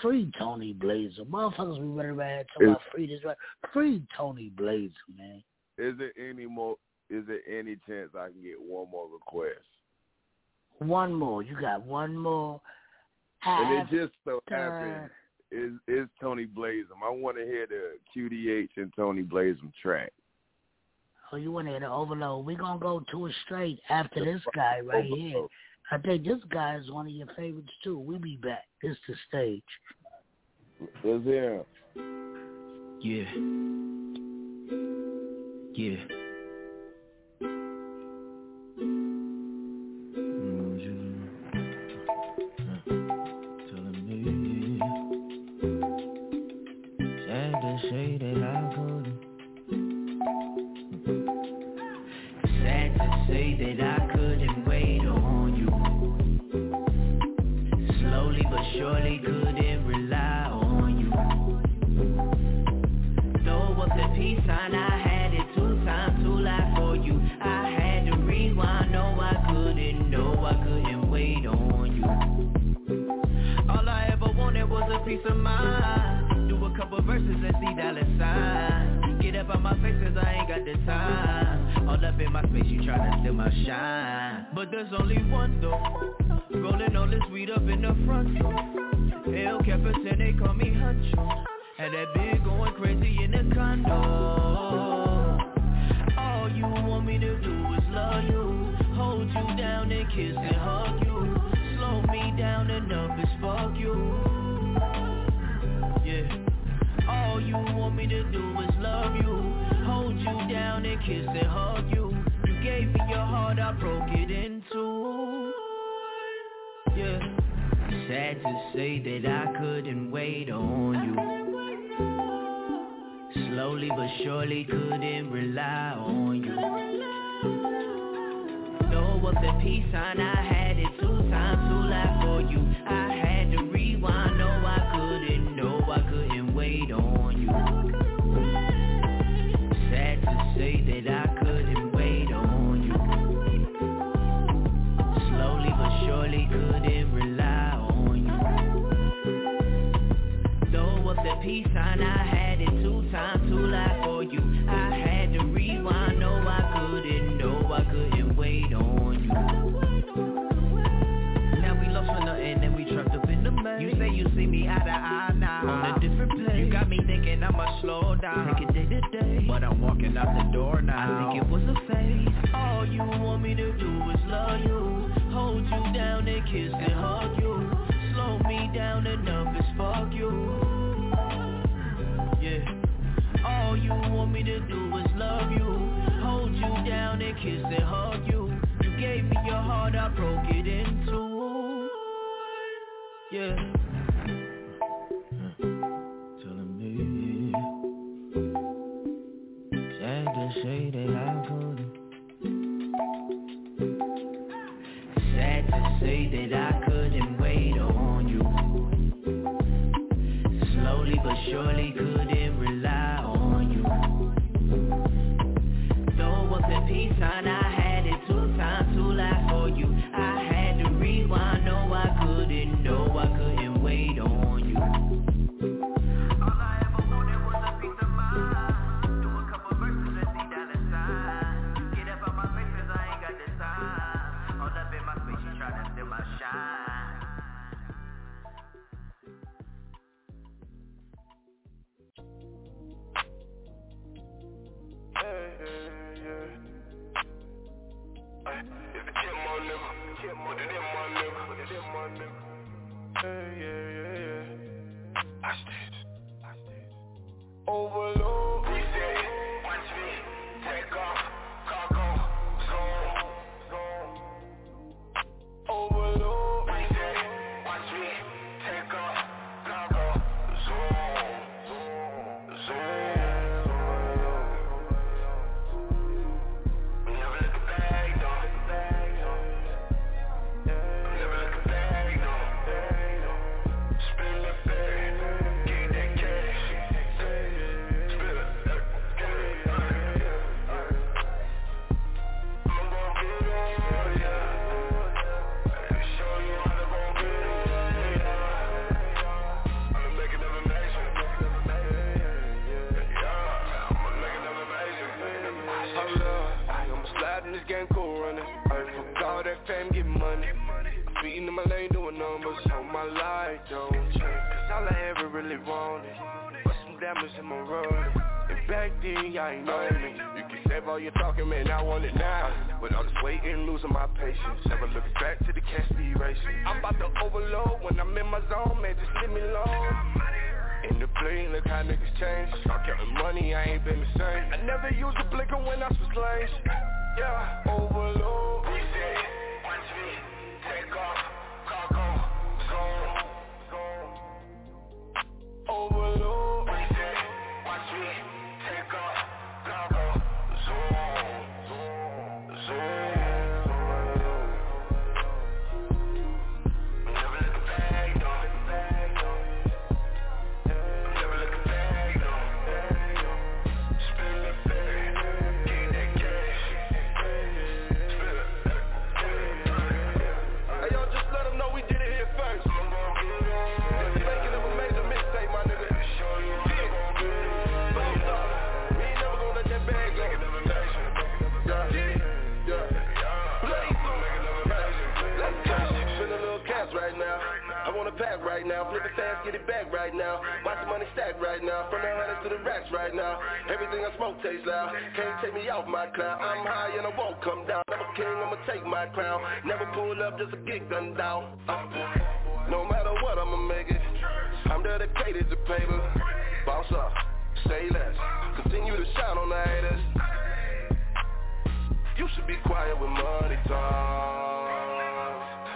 [0.00, 1.26] free Tony Blazem.
[1.26, 3.36] Motherfuckers be running around talking about free this right.
[3.72, 5.42] Free Tony Blazem, man.
[5.78, 6.76] Is there any more?
[7.10, 9.66] Is there any chance I can get one more request?
[10.78, 11.42] One more.
[11.42, 12.60] You got one more.
[13.44, 15.10] And it just so happened
[15.50, 17.02] is is Tony Blazem.
[17.04, 20.12] I want to hear the QDH and Tony Blazem track.
[21.34, 22.46] Oh, you want to the overload?
[22.46, 25.48] We're going to go to it straight after this guy right here.
[25.90, 27.98] I think this guy is one of your favorites, too.
[27.98, 28.62] We'll be back.
[28.80, 29.62] This the stage.
[31.02, 31.64] Let's hear him.
[33.02, 33.24] Yeah.
[35.74, 36.23] Yeah.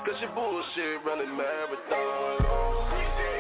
[0.08, 3.37] Cause your bullshit running marathon.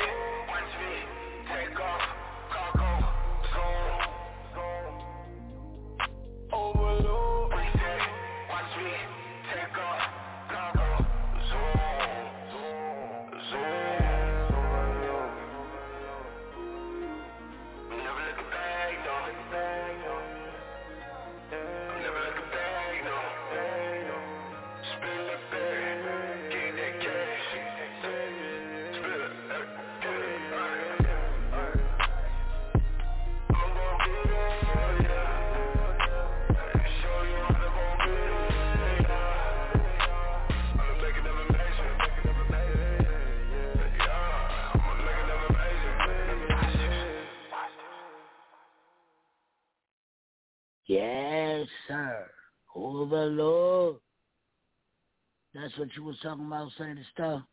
[55.78, 57.44] what you was talking about, Senator Starr?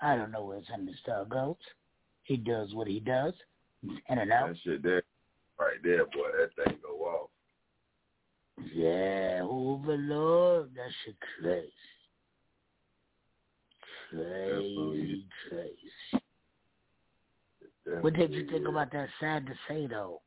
[0.00, 1.56] I don't know where Senator Starr goes.
[2.24, 3.34] He does what he does.
[3.82, 4.48] In and out.
[4.48, 5.02] That shit there,
[5.58, 6.30] right there, boy.
[6.38, 7.30] That thing go off.
[8.74, 10.70] Yeah, overlord.
[10.74, 11.72] That shit crazy.
[14.10, 16.22] Crazy, crazy.
[18.02, 19.08] What did you think about that?
[19.18, 20.20] Sad to say, though.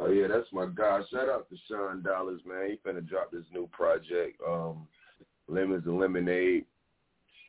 [0.00, 1.00] Oh yeah, that's my guy.
[1.10, 2.70] Shout out to Sean Dollars, man.
[2.70, 4.88] He finna drop this new project, um,
[5.46, 6.64] Lemons and Lemonade.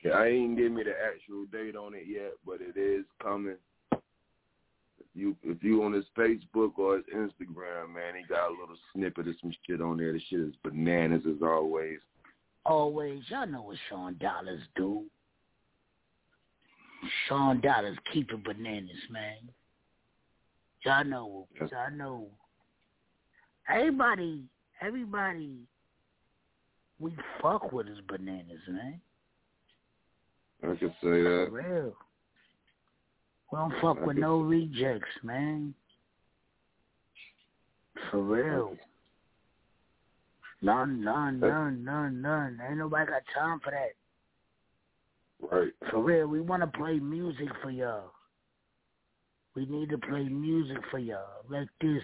[0.03, 3.55] Yeah, I ain't give me the actual date on it yet, but it is coming.
[3.93, 8.77] If you if you on his Facebook or his Instagram, man, he got a little
[8.93, 10.11] snippet of some shit on there.
[10.11, 11.99] The shit is bananas as always.
[12.65, 15.05] Always, y'all know what Sean Dollars do.
[17.27, 19.37] Sean Dollars keeping bananas, man.
[20.83, 22.27] Y'all know, y'all know
[23.73, 24.43] everybody,
[24.81, 25.57] everybody
[27.01, 27.11] we
[27.41, 29.01] fuck with his bananas, man.
[30.63, 31.47] I can say that.
[31.49, 31.93] For real.
[33.51, 35.73] We don't fuck I with no rejects, man.
[38.11, 38.75] For real.
[40.61, 42.59] None, none, uh, none, none, none.
[42.69, 43.95] Ain't nobody got time for that.
[45.51, 45.71] Right.
[45.89, 48.11] For real, we want to play music for y'all.
[49.55, 51.43] We need to play music for y'all.
[51.49, 52.03] Like this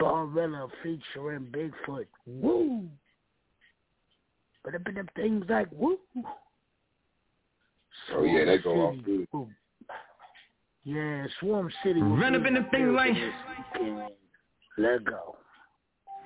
[0.00, 2.06] Barilla featuring Bigfoot.
[2.26, 2.88] Woo!
[4.64, 5.98] But up in them things like woo.
[8.12, 9.26] Oh yeah, they go off good.
[9.32, 9.48] Woo.
[10.84, 12.02] Yeah, Swamp City.
[12.02, 13.32] Run up in the things like this.
[14.76, 15.36] Let go.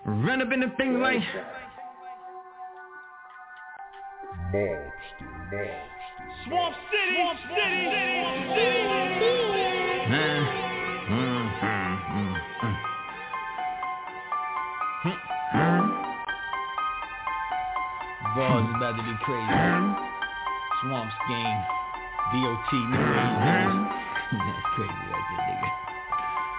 [0.07, 1.21] Run up in the things like
[6.47, 7.79] Swamp City, Swamp City,
[8.55, 8.97] City, Uh,
[18.39, 19.51] Is about to be crazy.
[20.83, 21.59] Swamp game.
[22.31, 23.19] DOT, nigga.
[24.31, 25.69] That's crazy right there, nigga.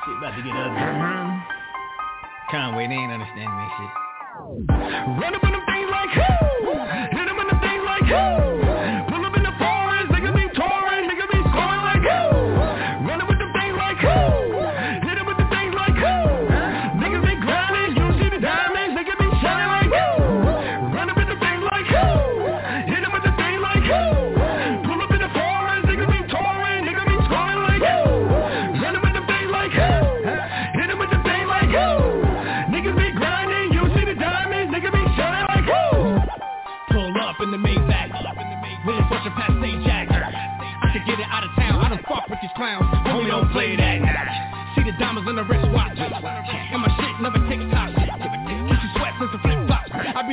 [0.03, 0.83] Shit about to get ugly.
[2.51, 3.91] Conway, they ain't understanding that shit.
[5.23, 6.71] Run up in them things like who?
[7.15, 8.38] Hit them in the things like who?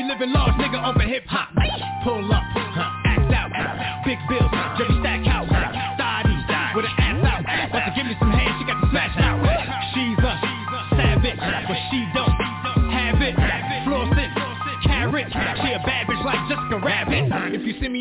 [0.09, 1.56] Living large, nigga, over hip hop.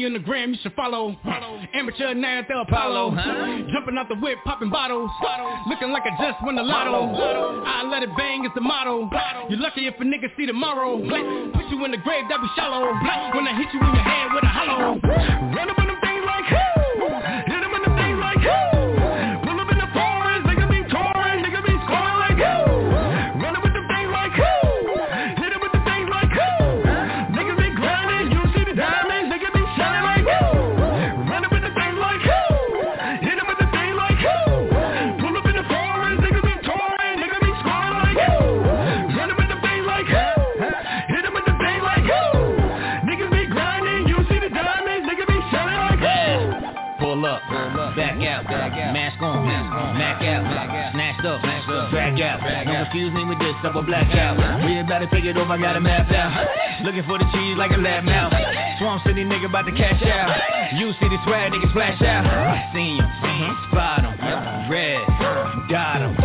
[0.05, 1.15] Me on the gram, you should follow.
[1.73, 3.11] Amateur now at the Apollo.
[3.73, 5.09] Jumping out the whip, popping bottles.
[5.21, 5.57] bottles.
[5.67, 7.63] Looking like I just won the lotto.
[7.65, 9.09] I let it bang, it's the motto.
[9.49, 10.97] You're lucky if a nigga see tomorrow.
[10.99, 12.85] Put you in the grave, that be shallow.
[13.33, 14.99] When I hit you in your head with a hollow.
[15.55, 15.69] Run
[52.95, 54.39] Confuse me with this, double blackout.
[54.63, 56.47] We about to take it over, I got a map out.
[56.85, 58.31] Looking for the cheese like a lab mouth.
[58.79, 60.31] Swamp City nigga about to cash out.
[60.79, 62.23] You see the swag, nigga splash out.
[62.23, 64.15] I see him, spot him,
[64.71, 65.03] red,
[65.67, 66.15] got him,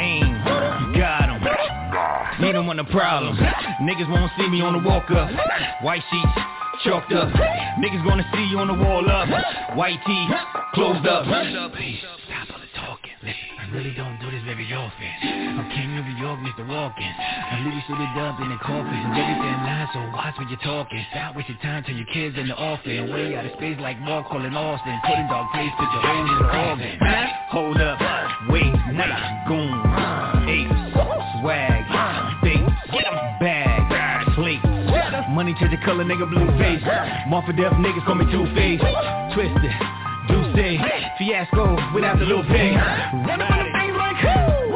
[0.00, 1.44] aim, got him.
[2.40, 3.36] Need him on the problem.
[3.84, 5.28] Niggas won't see me on the walk up.
[5.84, 6.32] White sheets,
[6.84, 7.28] chalked up.
[7.84, 9.28] Niggas gonna see you on the wall up.
[9.76, 10.28] White tee,
[10.72, 11.28] closed up.
[11.76, 13.12] Please, stop all the talking.
[13.20, 14.23] I really don't do
[14.56, 15.10] this very often.
[15.58, 16.66] I'm king of New York, Mr.
[16.66, 17.06] Walking.
[17.06, 18.94] I really should have dubbed in the coffin.
[18.94, 21.04] And everything lies, so watch when you're talking.
[21.10, 23.10] Stop wasting time till your kids in the office.
[23.10, 25.00] Way out of space like Mark calling Austin.
[25.06, 26.98] Put in dog place, put your holes in the organ.
[27.50, 27.98] Hold up,
[28.50, 29.14] wait, night,
[29.46, 29.74] goon,
[30.50, 30.74] ace,
[31.40, 31.82] swag,
[32.42, 32.66] fake,
[33.40, 34.62] bag, plate.
[35.30, 36.82] Money change the color, nigga, blue face.
[37.28, 38.80] Mark for death, niggas call me two-face.
[39.34, 39.74] Twisted,
[40.28, 40.80] Duce,
[41.18, 42.74] fiasco without the little pig.
[42.74, 43.93] Run up in the
[44.24, 44.73] things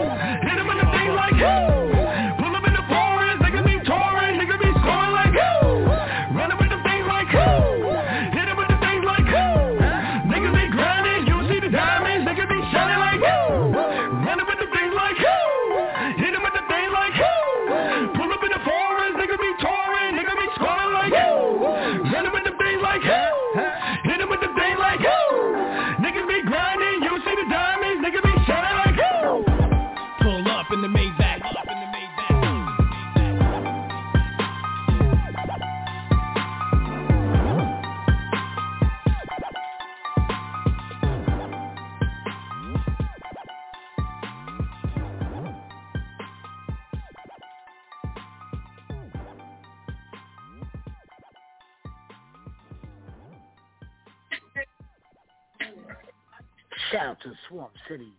[57.89, 58.13] City.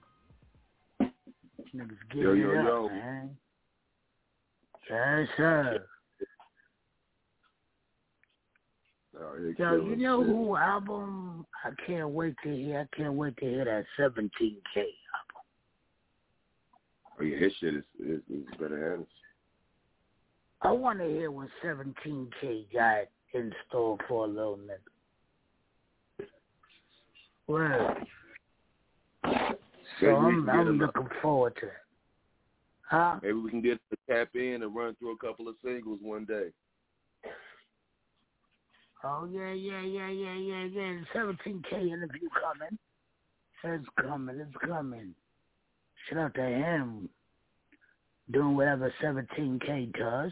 [1.75, 2.89] Niggas getting Yo, yo, it up, yo.
[2.89, 3.37] man.
[4.89, 5.85] Yes, sir.
[9.21, 12.87] Oh, yo, you know who album I can't wait to hear?
[12.91, 14.21] I can't wait to hear that 17K
[14.77, 14.95] album.
[17.19, 19.07] Oh yeah, his shit is is, is better than
[20.61, 26.25] I want to hear what 17K got in store for a little nigga.
[27.47, 28.05] Word.
[29.99, 31.73] So I'm, I'm looking forward to it.
[32.81, 33.19] Huh?
[33.21, 36.25] Maybe we can get to tap in and run through a couple of singles one
[36.25, 36.49] day.
[39.03, 40.99] Oh yeah, yeah, yeah, yeah, yeah, yeah.
[41.13, 42.77] Seventeen K interview coming.
[43.63, 45.13] It's coming, it's coming.
[46.09, 47.09] Shout out to him
[48.31, 50.31] doing whatever seventeen K does.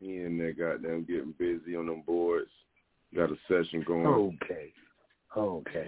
[0.00, 2.50] He and that goddamn getting busy on them boards.
[3.14, 4.06] Got a session going.
[4.06, 4.72] Okay.
[5.36, 5.86] Okay.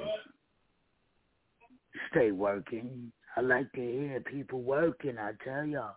[2.10, 3.12] Stay working.
[3.36, 5.96] I like to hear people working, I tell y'all.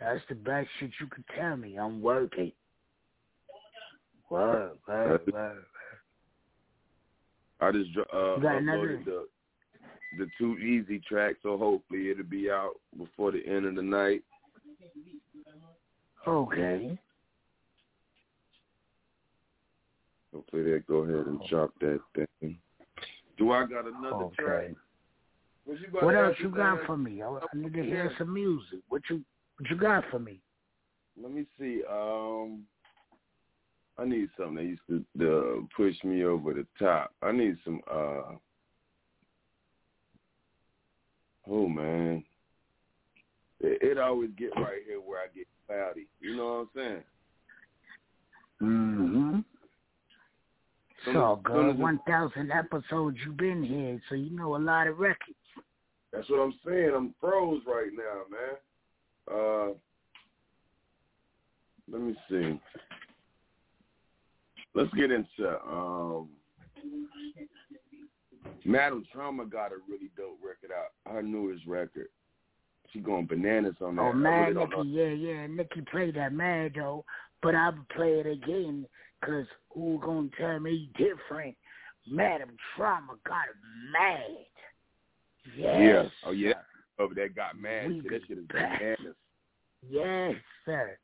[0.00, 1.76] That's the best shit you can tell me.
[1.76, 2.52] I'm working.
[4.30, 5.64] Word, word, word.
[7.60, 9.26] I just uh, uploaded the
[10.16, 14.22] the two easy tracks, so hopefully it'll be out before the end of the night.
[16.26, 16.98] Okay.
[20.32, 22.58] Hopefully they'll go ahead and drop that thing.
[23.36, 24.34] Do I got another Okay.
[24.42, 24.70] track?
[25.68, 27.20] What, you about What to else you got for me?
[27.22, 28.78] I, I need to hear some music.
[28.88, 29.22] What you
[29.58, 30.40] what you got for me?
[31.22, 31.82] Let me see.
[31.90, 32.62] Um,
[33.98, 37.12] I need something that used to push me over the top.
[37.22, 37.82] I need some.
[37.90, 38.36] uh
[41.50, 42.24] Oh man,
[43.60, 46.06] it, it always get right here where I get cloudy.
[46.18, 47.02] You know what I'm saying?
[48.62, 49.38] Mm-hmm.
[51.04, 51.82] So as- soon as good.
[51.82, 55.36] One thousand episodes you've been here, so you know a lot of records.
[56.12, 56.92] That's what I'm saying.
[56.94, 58.56] I'm froze right now, man.
[59.30, 59.74] Uh,
[61.90, 62.60] let me see.
[64.74, 66.28] Let's get into um,
[68.64, 71.12] Madam Trauma got a really dope record out.
[71.12, 72.08] Her newest record.
[72.92, 74.02] She going bananas on that.
[74.02, 77.04] Oh I man, really Nikki, yeah, yeah, Nikki played that mad though,
[77.42, 78.86] but I'll play it again,
[79.22, 79.44] cause
[79.74, 81.54] who gonna tell me different?
[82.10, 83.44] Madam Trauma got
[83.92, 84.47] mad.
[85.56, 86.08] Yes, Yeah.
[86.24, 86.52] Oh yeah.
[86.98, 87.88] Oh, that got mad.
[87.88, 88.10] We shit.
[88.10, 88.82] That shit is back.
[89.88, 90.34] Yes,
[90.64, 90.98] sir.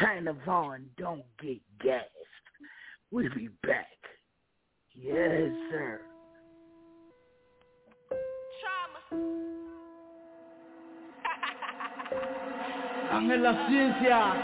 [0.00, 2.06] China Vaughn don't get gassed.
[3.10, 3.86] We'll be back.
[4.94, 6.00] Yes, sir.
[13.10, 14.34] Ángel la ciencia.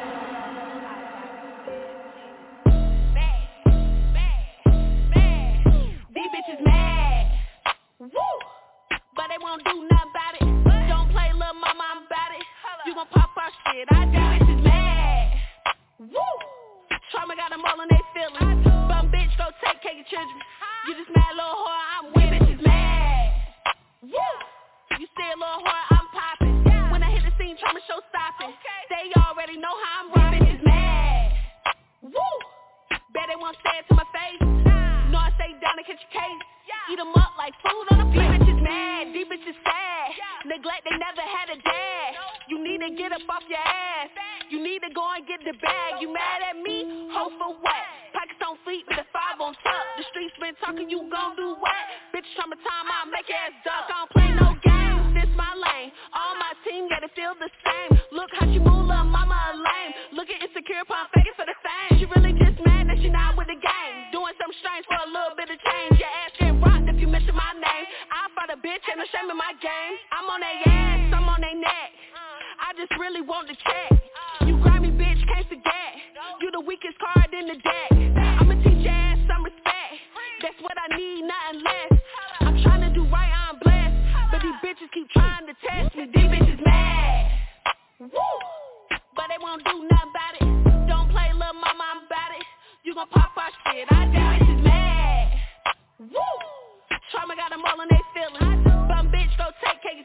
[6.14, 7.26] These bitches mad.
[8.01, 8.09] Woo!
[9.35, 10.47] They won't do nothing about it.
[10.86, 12.47] Don't play little mama, I'm about it.
[12.86, 13.82] You gon' pop our shit.
[13.90, 14.15] I do.
[14.15, 15.35] Bitches mad.
[15.98, 16.35] Woo!
[17.11, 18.62] Trauma got them all in they feelings.
[18.62, 20.39] Bum bitch, go take care of your children.
[20.86, 23.35] You just mad little whore, I'm with Bitches mad.
[24.06, 24.31] Woo!
[25.02, 26.94] You say a little whore, I'm popping.
[26.94, 28.55] When I hit the scene, trauma show stopping.
[28.86, 30.47] They already know how I'm rocking.
[30.47, 31.35] Bitches mad.
[32.06, 32.35] Woo!
[33.11, 34.73] Bet they won't say it to my face.
[35.85, 36.43] No, a case.
[36.89, 38.40] Eat 'em up like food on a plate.
[38.40, 40.12] These bitches mad, these bitches sad.
[40.47, 42.16] Neglect, they never had a dad.
[42.48, 44.09] You need to get up off your ass.
[44.48, 46.01] You need to go and get the bag.
[46.01, 47.09] You mad at me?
[47.12, 47.85] Hope for what?
[48.12, 49.85] Pockets on feet with a five on top.
[49.97, 51.85] The streets been talking, you gon' do what?
[52.15, 53.85] Bitch, trauma time, I'll make your ass duck.
[53.89, 55.93] I don't play no games, this my lane.
[56.12, 58.01] All my team gotta feel the same.
[58.12, 59.93] Look how she move, little mama lame.
[60.12, 61.23] Looking insecure, pump faking
[69.65, 69.97] game.
[70.12, 71.91] I'm on their ass, I'm on their neck.
[72.61, 73.97] I just really want to check.
[74.45, 75.93] You grimy bitch, can't forget.
[76.45, 77.91] You the weakest card in the deck.
[78.45, 80.05] I'ma teach your ass some respect.
[80.45, 81.93] That's what I need, nothing less.
[82.45, 83.97] I'm trying to do right, I'm blessed.
[84.28, 86.12] But these bitches keep trying to test me.
[86.12, 87.32] These bitches mad.
[88.01, 88.20] Woo!
[89.16, 90.47] But they won't do nothing about it.
[90.93, 92.45] Don't play little mama, I'm about it.
[92.85, 93.89] You gon' pop our shit.
[93.89, 94.23] I do.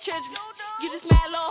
[0.09, 0.33] Children.
[0.81, 1.48] You just mad little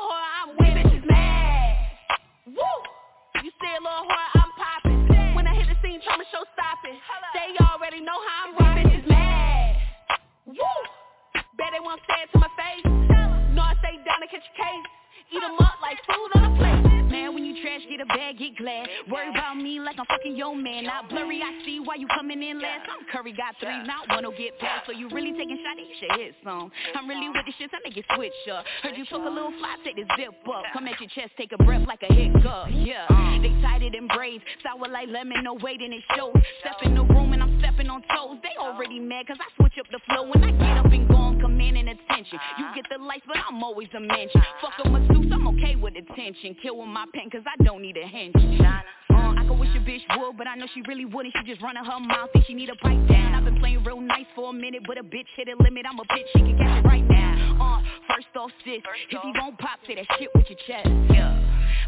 [17.89, 18.87] get a bag, get glad.
[19.11, 20.85] Worry about me like I'm fucking your man.
[20.85, 22.89] Not blurry, I see why you coming in last.
[22.89, 24.87] I'm Curry, got three, not one will get past.
[24.87, 26.71] So you really taking shot, you should hit some.
[26.95, 28.65] I'm really with the shit, I make it switch up.
[28.83, 30.65] Heard you took a little fly, take this zip up.
[30.73, 32.69] Come at your chest, take a breath like a hiccup.
[32.71, 33.41] Yeah, uh.
[33.41, 34.41] they tied it and brave.
[34.63, 36.37] Sour like lemon, no weight in it shows.
[36.61, 38.39] Step in the room and I'm stepping on toes.
[38.43, 40.29] They already mad cause I switch up the flow.
[40.29, 42.39] When I get up and go, I'm commanding attention.
[42.59, 44.43] You get the lights, but I'm always a mention.
[44.61, 46.57] Fuck a masseuse, I'm okay with attention.
[46.63, 48.35] Kill with my pen cause I don't need a hinge.
[48.39, 51.35] Uh, I could wish a bitch would, but I know she really wouldn't.
[51.39, 53.35] She just running her mouth, think she need a pipe down.
[53.35, 55.87] I've been playing real nice for a minute, but a bitch hit a limit.
[55.89, 57.57] I'm a bitch, she can catch it right now.
[57.61, 60.89] Uh, first off, sis, if you won't pop, say that shit with your chest.
[61.11, 61.35] Yeah,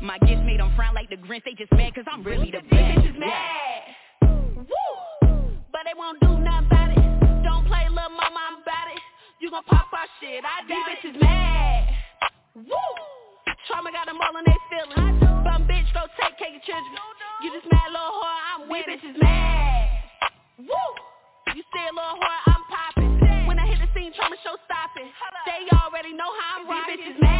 [0.03, 1.45] my gifts made them frown like the Grinch.
[1.45, 2.99] They just mad cause I'm really the best.
[2.99, 3.83] Bitches mad.
[4.57, 5.57] Woo!
[5.73, 7.45] But they won't do nothing about it.
[7.45, 9.01] Don't play little mama, I'm about it.
[9.41, 11.89] You gon' pop our shit, I doubt These bitches mad.
[12.55, 13.20] Woo!
[13.67, 15.21] Trauma got them all in their feelings.
[15.45, 16.95] Bum bitch, go take care of children.
[17.43, 19.01] You just mad little whore, I'm winning.
[19.01, 19.89] These bitches mad.
[20.59, 20.87] Woo!
[21.55, 23.47] You say a little whore, I'm popping.
[23.47, 25.09] When I hit the scene, trauma show stopping.
[25.47, 26.97] They already know how I'm rocking.
[26.97, 27.40] Bitches mad.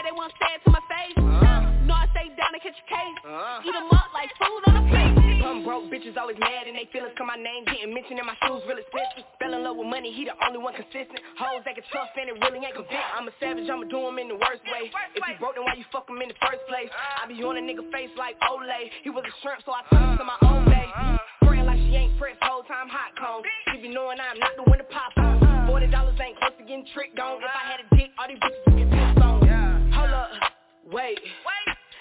[0.00, 0.08] Woo!
[0.08, 1.16] They won't say it to my face.
[1.84, 3.18] No, I stay down and catch a case.
[3.24, 3.66] Uh-huh.
[3.66, 5.42] Eat 'em up like food on a plate.
[5.42, 8.36] Bum broke bitches always mad and they feelings come my name getting mentioned in my
[8.44, 9.24] shoes real expensive.
[9.40, 11.18] Fell in love with money, he the only one consistent.
[11.40, 13.10] Hoes that get tough and it really ain't convinced.
[13.16, 14.92] I'm a savage, I'ma do him in the worst way.
[15.16, 16.92] If he broke, then why you fuck him in the first place?
[16.92, 18.92] I be on a nigga face like Olay.
[19.02, 20.70] He was a shrimp, so I took him to my own uh-huh.
[20.70, 20.88] bay.
[21.48, 23.42] Praying like she ain't pressed, whole time hot cone.
[23.72, 25.40] If you knowing I'm not the one to pop on.
[25.40, 25.66] Uh-huh.
[25.66, 27.40] Forty dollars ain't close to getting tricked on.
[27.40, 28.89] If I had a dick, all these bitches would get pissed on.
[28.89, 28.89] Hold
[30.86, 31.18] up, wait.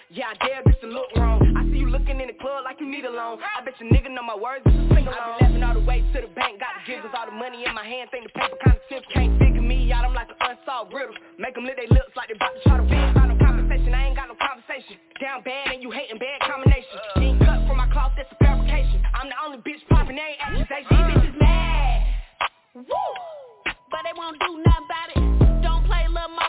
[0.10, 1.38] Yeah, I dare bitch to look wrong.
[1.54, 3.38] I see you looking in the club like you need a loan.
[3.46, 5.22] I bet your nigga know my words, but you sing along.
[5.22, 7.62] I be laughing all the way to the bank, got the giggles, all the money
[7.62, 9.06] in my hand, think the paper kinda stiff.
[9.14, 11.14] Can't figure me out, I'm like an unsolved riddle.
[11.38, 13.14] Make them lick their lips like they about to try to win.
[13.14, 14.98] Got no compensation, I ain't got no conversation.
[15.22, 16.98] Down bad and you hating bad combination.
[17.22, 19.06] Ain't cut from my cloth, that's a fabrication.
[19.14, 20.90] I'm the only bitch popping, they ain't accusation.
[20.90, 22.82] These bitches mad.
[22.82, 22.98] Woo!
[23.94, 25.22] But they won't do nothing about it.
[25.62, 26.49] Don't play little mama, I'm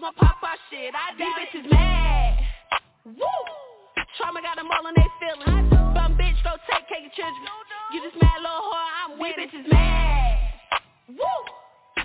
[0.00, 2.40] You gon' pop our shit, I These bitches mad.
[3.04, 3.36] Woo!
[4.16, 5.68] Trauma got them all in their feelings.
[5.92, 7.44] Bum bitch, go take care of children.
[7.92, 9.52] You just mad little whore, I'm winning.
[9.52, 10.40] These bitches mad.
[11.04, 11.36] Woo!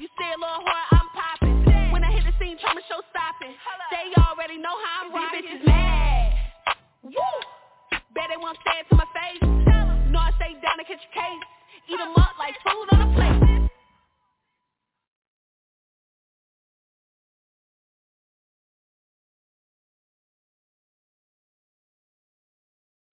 [0.04, 1.96] You say a little whore, I'm popping.
[1.96, 3.56] When I hit the scene, trauma show stopping.
[3.88, 5.48] They already know how I'm rocking.
[5.48, 6.36] These bitches mad.
[7.00, 7.36] Woo!
[8.12, 9.40] Bet they won't say it to my face.
[10.12, 11.44] No, I stay down and catch a case.
[11.88, 13.45] Eat 'em up like food on a plate.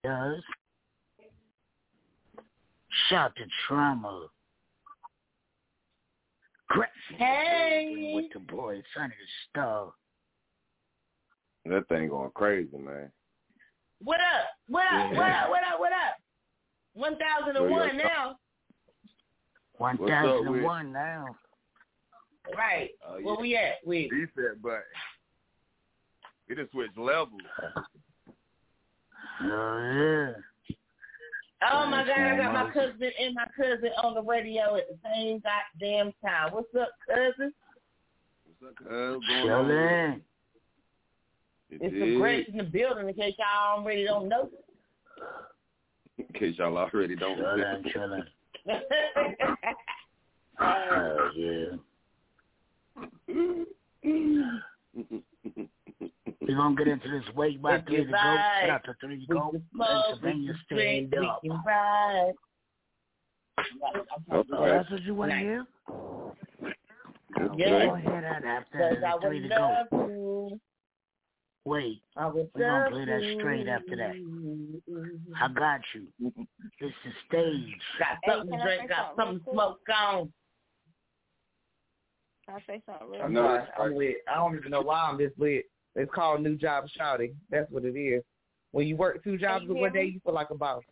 [0.04, 0.42] Does.
[3.08, 4.28] Shout to trauma.
[6.68, 8.12] Great Hey.
[8.14, 9.92] with the boy Sonny the Star.
[11.66, 13.12] That thing going crazy, man.
[14.02, 14.48] What up?
[14.68, 15.10] What up?
[15.12, 15.50] What up?
[15.50, 15.78] What up?
[15.80, 16.16] What up?
[16.94, 18.36] One thousand and one now.
[19.74, 21.26] One thousand and one now.
[22.56, 22.90] Right.
[23.06, 23.76] Oh, Where we at?
[23.86, 24.82] We Decent, but
[26.48, 27.40] we just switched levels.
[29.44, 30.32] Oh yeah.
[31.70, 32.18] Oh my God!
[32.18, 36.52] I got my cousin and my cousin on the radio at the same goddamn time.
[36.52, 37.52] What's up, cousin?
[38.58, 39.22] What's up, cuz?
[39.44, 40.22] Going.
[41.70, 42.00] It It's is.
[42.00, 44.50] the greats in the building in case y'all already don't know.
[46.18, 47.56] In case y'all already don't know.
[47.94, 48.26] Chillin',
[48.66, 48.66] chillin'.
[50.60, 51.76] Oh yeah.
[56.48, 58.12] We're gonna get into this way by three you to go.
[58.12, 59.50] ride, Shout out to three to go.
[59.52, 61.40] we can smoke, Pennsylvania stand up.
[61.42, 62.32] we can ride.
[64.30, 65.44] Oh, that's what you want to Nice.
[65.44, 65.66] hear?
[67.56, 67.86] Yeah.
[67.86, 69.84] Go ahead and after Cause three to go.
[69.92, 70.60] you.
[71.64, 74.10] Wait, I would we're gonna play that straight after that.
[74.10, 75.54] I mm-hmm.
[75.54, 76.08] got you.
[76.80, 77.78] This is stage.
[78.00, 80.32] Got something to drink, got something to smoke on.
[82.46, 83.68] Can I say something real I'm quick?
[83.78, 84.16] I'm lit.
[84.28, 85.66] I don't even know why I'm this lit.
[85.94, 87.36] It's called new job shouting.
[87.50, 88.22] That's what it is.
[88.72, 90.82] When you work two jobs you in one hear day, you feel like a boss.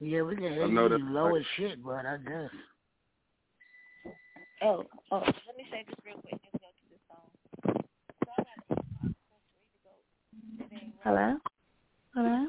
[0.00, 2.50] Yeah, we can I hear know you that's low as shit, but I guess.
[4.62, 6.40] Oh, oh, let me say this real quick.
[6.42, 7.84] Let's go to this song.
[8.24, 9.14] So I got a to go.
[11.04, 11.36] Hello?
[12.14, 12.46] Hello?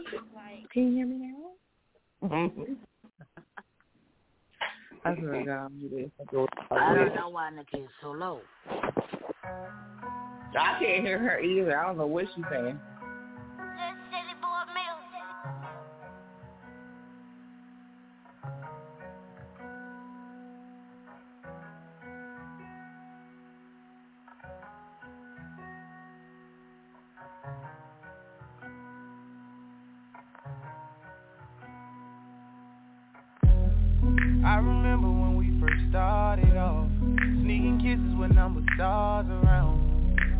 [0.72, 2.30] Can you hear me now?
[2.30, 2.74] Mm-hmm.
[5.06, 6.10] I swear I'm this.
[6.72, 8.42] I don't know why Nikki is so low.
[10.58, 11.78] I can't hear her either.
[11.78, 12.80] I don't know what she's saying.
[38.76, 39.80] Stars around.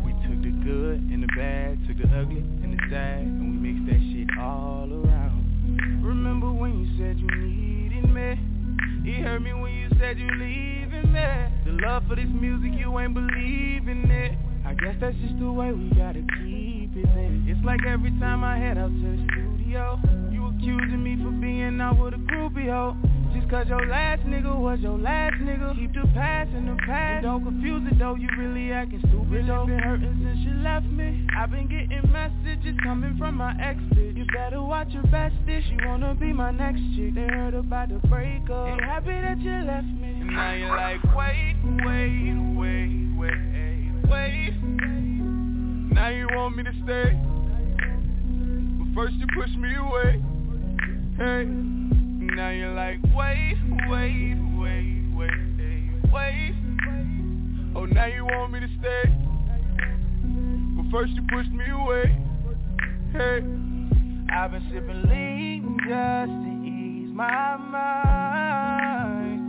[0.04, 3.72] We took the good and the bad Took the ugly and the sad And we
[3.72, 6.02] mixed that shit all around.
[6.04, 8.38] Remember when you said you needed me?
[9.08, 11.26] It hurt me when you said you leaving me.
[11.64, 14.36] The love for this music you ain't believing it.
[14.66, 18.42] I guess that's just the way we gotta keep it then It's like every time
[18.42, 19.98] I head out to the studio
[20.32, 22.96] You accusing me for being out with a groupie hoe
[23.36, 25.74] just cause your last nigga was your last nigga.
[25.76, 27.16] Keep the past in the past.
[27.16, 28.14] And don't confuse it though.
[28.14, 29.66] You really acting stupid really though.
[29.66, 31.26] been hurting since you left me.
[31.36, 35.64] I've been getting messages coming from my ex bitch You better watch your best if
[35.64, 37.14] she wanna be my next chick.
[37.14, 38.68] They heard about the breakup.
[38.68, 40.20] Ain't happy that you left me.
[40.20, 44.54] And now you're like wait, wait, wait, wait, wait.
[45.92, 47.18] Now you want me to stay?
[48.78, 50.22] But first you push me away.
[51.18, 51.75] Hey
[52.36, 53.56] now you're like, wait,
[53.88, 55.32] wait, wait, wait,
[56.12, 56.54] wait.
[57.74, 59.04] Oh, now you want me to stay.
[60.76, 62.14] But first you pushed me away.
[63.12, 63.40] Hey,
[64.30, 69.40] I've been sipping lean just to ease my mind.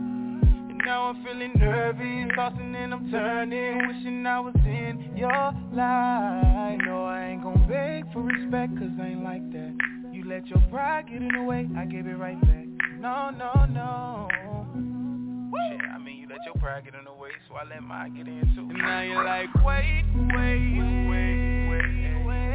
[0.71, 5.29] And now I'm feeling nervous, tossing and I'm turning, wishing I was in your
[5.73, 6.79] life.
[6.85, 9.75] No, I ain't gon' beg for respect, cause I ain't like that.
[10.13, 12.66] You let your pride get in the way, I gave it right back
[13.07, 14.27] no, no, no.
[15.55, 18.17] Shit, I mean, you let your pride get in the way, so I let mine
[18.17, 18.67] get in too.
[18.69, 20.03] And now you're like, wait,
[20.35, 21.87] wait, wait, wait,
[22.27, 22.51] wait,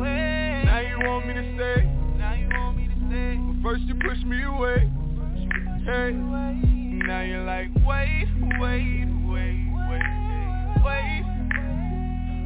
[0.00, 0.64] wait.
[0.64, 1.84] Now you want me to stay.
[2.16, 3.36] Now you want me to stay.
[3.36, 4.88] But first you push me away.
[5.84, 6.12] Hey.
[7.04, 8.28] Now you're like, wait,
[8.58, 9.60] wait, wait,
[9.92, 10.08] wait,
[10.84, 11.24] wait.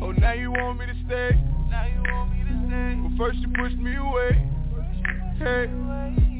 [0.02, 1.30] Oh, now you want me to stay.
[1.70, 2.98] Now you want me to stay.
[3.06, 4.34] But first you pushed me away.
[5.38, 6.31] Hey.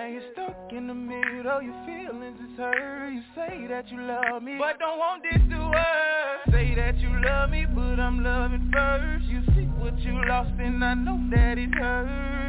[0.00, 3.12] Now you're stuck in the middle, your feelings is hurt.
[3.12, 6.40] You say that you love me, but don't want this to work.
[6.50, 9.26] Say that you love me, but I'm loving first.
[9.26, 12.48] You see what you lost and I know that it hurt.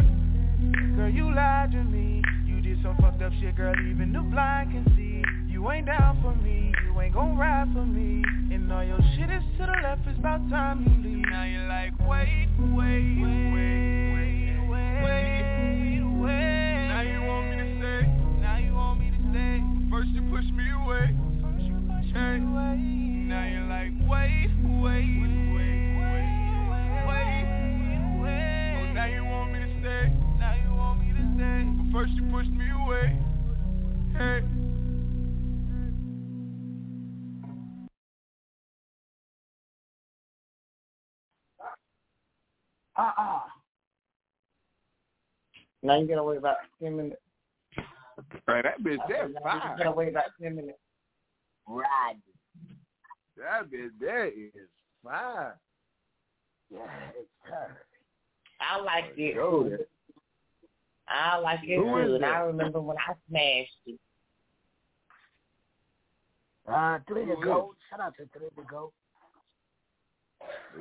[0.96, 2.24] Girl, you lied to me.
[2.46, 5.22] You did some fucked up shit, girl, even the blind can see.
[5.52, 8.24] You ain't down for me, you ain't gon' ride for me.
[8.56, 11.26] And all your shit is to the left, it's about time you leave.
[11.30, 15.91] Now you're like, wait, wait, wait, wait, wait, wait, wait
[19.32, 21.16] First you push me away.
[22.14, 22.40] Hey.
[22.40, 26.28] Now you're like, wait, wait, wait, wait,
[27.08, 27.46] wait.
[28.78, 30.12] Oh, now you want me to stay.
[30.38, 31.64] Now you want me to stay.
[31.78, 33.08] But first you pushed me away.
[34.18, 34.44] Hey.
[42.98, 43.40] Uh-uh.
[45.84, 47.22] Now you're gonna wait about ten minutes.
[48.48, 49.78] Right, that bitch, that fine.
[49.78, 50.80] Gonna wait about ten minutes.
[51.68, 52.16] Right.
[53.38, 54.70] That bitch, that is
[55.04, 55.52] fine.
[56.70, 56.80] Yeah,
[57.20, 57.78] it's her.
[58.62, 59.06] I like
[59.40, 59.90] oh, it.
[61.08, 62.16] I like it Who too.
[62.16, 64.00] And I remember when I smashed it.
[66.68, 67.74] Uh, three to go.
[67.90, 68.94] Shout out to three to go.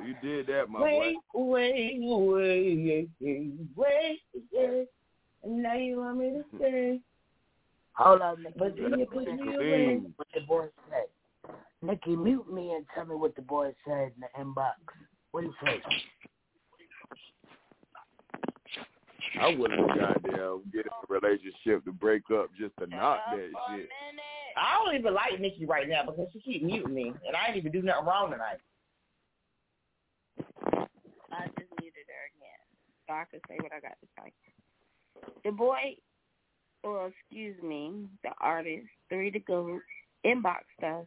[0.05, 1.43] You did that, my wait, boy.
[1.51, 4.19] Wait, wait, wait, wait,
[4.51, 4.87] wait.
[5.43, 6.99] And now you want me to stay.
[7.93, 8.55] Hold on, Nikki.
[8.57, 10.01] But then you put me away.
[10.15, 11.53] What the boy said.
[11.81, 14.73] Nikki, mute me and tell me what the boy said in the inbox.
[15.31, 15.81] What do you say?
[19.39, 23.89] I wouldn't goddamn get in a relationship to break up just to knock that shit.
[24.57, 27.57] I don't even like Nikki right now because she keep muting me, and I ain't
[27.57, 28.59] even do nothing wrong tonight.
[31.31, 32.61] I just muted her again,
[33.07, 34.33] so I could say what I got to say.
[35.45, 35.95] The boy
[36.83, 39.79] or excuse me, the artist, Three to Go,
[40.25, 41.05] inboxed us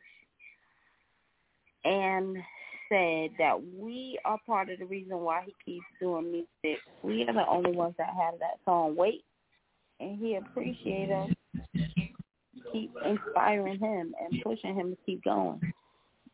[1.84, 2.36] and
[2.88, 6.80] said that we are part of the reason why he keeps doing music.
[7.02, 9.24] We are the only ones that have that song Wait.
[10.00, 11.30] And he appreciates us
[12.74, 15.60] keep inspiring him and pushing him to keep going.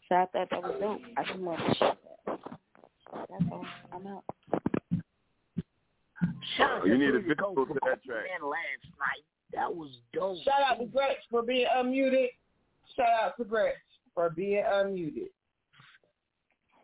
[0.09, 1.01] So I thought that was dope.
[1.17, 1.97] I just wanted to share
[2.27, 2.41] that.
[3.29, 3.67] That's all.
[3.93, 4.25] I'm out.
[6.57, 8.25] Shout you need to go to that track.
[8.43, 9.25] Last night.
[9.53, 10.39] That was dope.
[10.45, 12.29] Shout out to Gretch for being unmuted.
[12.97, 13.75] Shout out to Gretch
[14.15, 15.29] for being unmuted.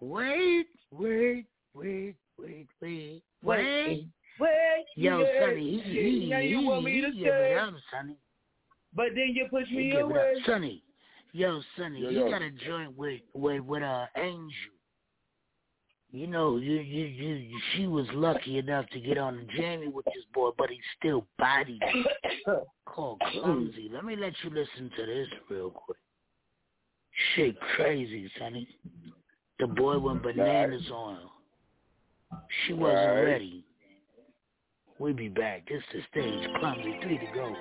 [0.01, 4.07] Wait, wait, wait, wait, wait, wait.
[4.39, 7.53] Wait, Yo, yeah, Sonny, he, he, now you he, want me to he give stay,
[7.53, 8.17] it up, Sonny.
[8.95, 10.35] but then you push He me give it away.
[10.39, 10.47] up.
[10.47, 10.83] Sonny,
[11.33, 14.51] yo, Sonny, Yo, you got to join with, with, with uh, Angel
[16.17, 20.07] you know, you, you, you, she was lucky enough to get on a jammy with
[20.07, 21.79] this boy, but he's still body
[22.47, 22.63] her.
[22.87, 23.91] Called clumsy.
[23.93, 25.99] Let me let you listen to this real quick.
[27.35, 28.67] Shit crazy, sonny.
[29.59, 32.39] The boy went bananas on her.
[32.67, 33.65] She wasn't ready.
[34.99, 35.69] We be back.
[35.69, 36.49] This is the stage.
[36.59, 37.55] Clumsy, three to go.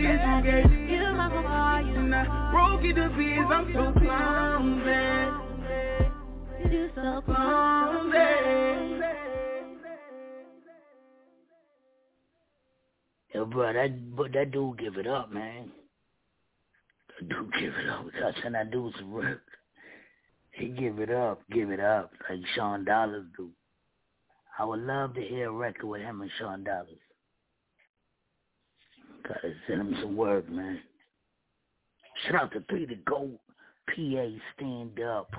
[0.00, 0.62] years ago.
[0.66, 2.14] Still my volume.
[2.52, 5.48] Broke to pieces, I'm so clumsy.
[6.70, 8.78] You so clumsy.
[13.34, 15.70] Yo, bro, that but that dude give it up, man.
[17.20, 18.06] That dude give it up.
[18.20, 19.42] That's when that dude's work.
[20.52, 23.50] He give it up, give it up, like Sean Dollars do.
[24.58, 26.98] I would love to hear a record with him and Sean Dollars.
[29.28, 30.80] Gotta send him some work, man.
[32.24, 33.30] Shout out to three to go
[33.86, 34.26] PA
[34.56, 35.30] stand up.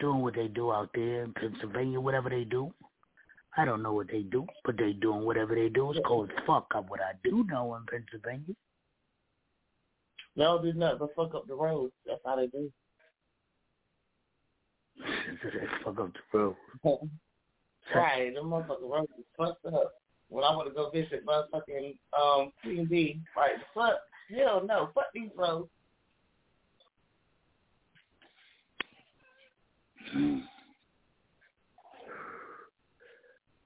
[0.00, 2.72] Doing what they do out there in Pennsylvania, whatever they do.
[3.56, 5.90] I don't know what they do, but they doing whatever they do.
[5.92, 8.54] It's called fuck up what I do know in Pennsylvania.
[10.36, 11.92] No, do nothing but fuck up the road.
[12.06, 12.72] That's how they do.
[15.84, 16.56] fuck up the road.
[17.94, 19.92] right, the motherfucking road is fucked up
[20.34, 24.00] when I want to go visit motherfucking um, Queen B, like, fuck,
[24.36, 25.68] hell no, fuck these roads.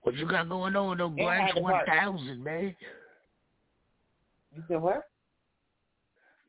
[0.03, 2.77] What you got going on though, Branch One Thousand, man?
[4.55, 5.05] You said what?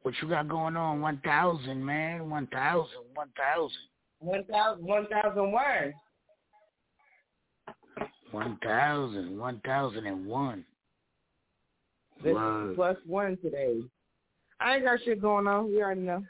[0.01, 0.99] What you got going on?
[0.99, 2.29] One thousand, man.
[2.29, 2.99] One thousand.
[3.15, 3.77] One thousand.
[4.19, 4.85] One thousand.
[4.85, 5.93] One thousand words.
[8.31, 10.63] One thousand, one thousand and one.
[12.23, 13.81] This is plus one today.
[14.59, 15.67] I ain't got shit going on.
[15.67, 16.23] We already know.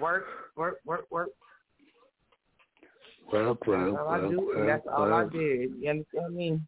[0.00, 0.24] Work,
[0.56, 1.30] work, work, work.
[3.32, 4.40] Work, work, that's all work, I do.
[4.40, 5.32] Work, that's all work.
[5.32, 5.72] I did.
[5.80, 6.60] You understand me?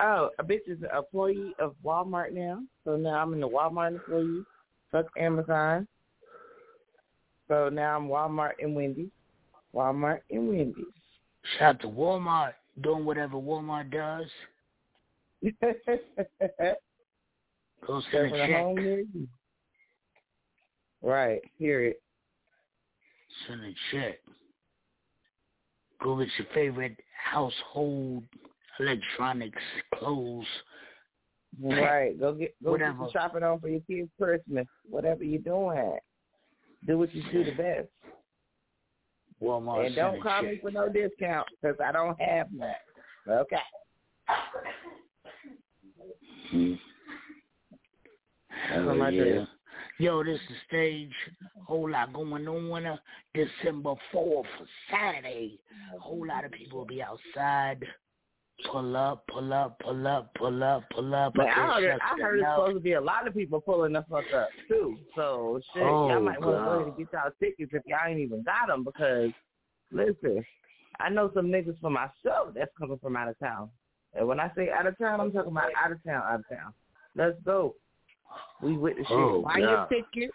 [0.00, 2.62] Oh, a bitch is an employee of Walmart now.
[2.84, 4.42] So now I'm in the Walmart employee.
[4.90, 5.86] Fuck Amazon.
[7.48, 9.08] So now I'm Walmart and Wendy's.
[9.74, 10.84] Walmart and Wendy's.
[11.58, 14.26] Shout to Walmart doing whatever Walmart does.
[17.86, 18.56] Go send Serving a a check.
[18.60, 19.28] home near you.
[21.02, 21.40] Right.
[21.58, 22.02] Hear it.
[23.46, 24.18] Send a check.
[26.02, 26.96] Go get your favorite
[27.30, 28.24] household
[28.80, 29.62] electronics,
[29.94, 30.46] clothes.
[31.62, 32.18] Right.
[32.18, 32.92] Go get go Whatever.
[32.92, 34.66] get some shopping on for your kids' Christmas.
[34.88, 35.98] Whatever you're doing.
[36.86, 37.88] Do what you do the best.
[39.42, 39.86] Walmart.
[39.86, 42.70] and don't call me for no discount because I don't have none.
[43.28, 43.56] Okay.
[48.68, 49.44] Hell on my yeah.
[49.98, 51.12] Yo, this is stage.
[51.66, 52.86] Whole lot going on.
[52.86, 52.96] uh,
[53.34, 54.44] December 4th,
[54.90, 55.58] Saturday.
[55.94, 57.82] A Whole lot of people will be outside.
[58.64, 61.34] Pull up, pull up, pull up, pull up, pull up.
[61.34, 64.04] But I heard, I heard it's supposed to be a lot of people pulling the
[64.10, 64.96] fuck up too.
[65.14, 67.98] So shit, Oh, y'all might want to go ahead and get y'all tickets if y'all
[68.08, 69.30] ain't even got them because
[69.92, 70.42] listen,
[70.98, 73.68] I know some niggas for myself that's coming from out of town.
[74.14, 76.48] And when I say out of town, I'm talking about out of town, out of
[76.48, 76.72] town.
[77.14, 77.74] Let's go.
[78.62, 79.10] We with the shit.
[79.12, 79.60] Oh, Buy God.
[79.60, 80.30] your ticket.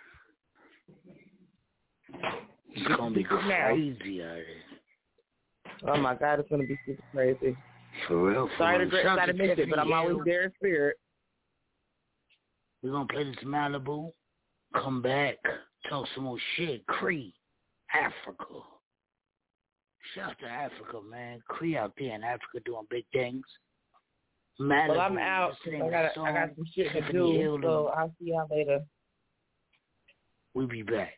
[2.74, 3.68] It's gonna be Tickets now.
[3.70, 4.46] crazy out here.
[5.88, 7.58] Oh my god, it's gonna be super crazy.
[8.08, 8.90] For real, for Sorry to real.
[8.90, 10.98] Greg Shout out gotta miss it, but I'm always there in spirit.
[12.82, 14.12] We're gonna play this Malibu,
[14.74, 15.38] come back,
[15.90, 16.86] talk some more shit.
[16.88, 17.34] Cree,
[17.94, 18.46] Africa.
[20.16, 21.42] Shout out to Africa, man.
[21.48, 23.46] Cree out there in Africa doing big things.
[24.60, 24.90] Malibu.
[24.90, 25.52] Well, I'm out.
[25.52, 27.88] that's the 'cause name I got the I got some shit to do, Hill so
[27.88, 28.80] I'll see y'all later.
[30.54, 31.18] We'll be back.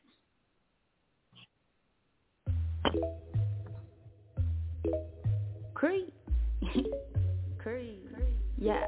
[5.73, 6.13] Creed.
[8.63, 8.85] Yeah.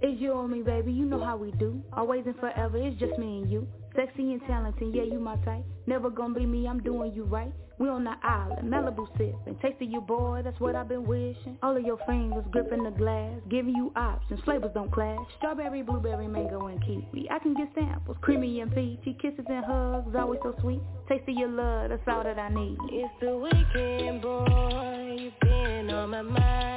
[0.00, 0.92] It's you and me, baby.
[0.92, 1.82] You know how we do.
[1.92, 2.78] Always and forever.
[2.78, 3.68] It's just me and you.
[3.94, 4.94] Sexy and talented.
[4.94, 5.62] Yeah, you my type.
[5.86, 6.66] Never gonna be me.
[6.66, 7.52] I'm doing you right.
[7.78, 9.58] We on the island, Malibu sipping.
[9.60, 10.40] Tasting you, boy.
[10.42, 11.58] That's what I've been wishing.
[11.62, 14.40] All of your fingers gripping the glass, giving you options.
[14.44, 15.18] Flavors don't clash.
[15.38, 17.28] Strawberry, blueberry, mango, and kiwi.
[17.30, 18.16] I can get samples.
[18.22, 19.16] Creamy and peachy.
[19.20, 20.14] Kisses and hugs.
[20.16, 20.80] Always so sweet.
[21.08, 21.90] Tasting your love.
[21.90, 22.78] That's all that I need.
[22.90, 25.16] It's the weekend, boy.
[25.18, 26.69] You've been on my mind.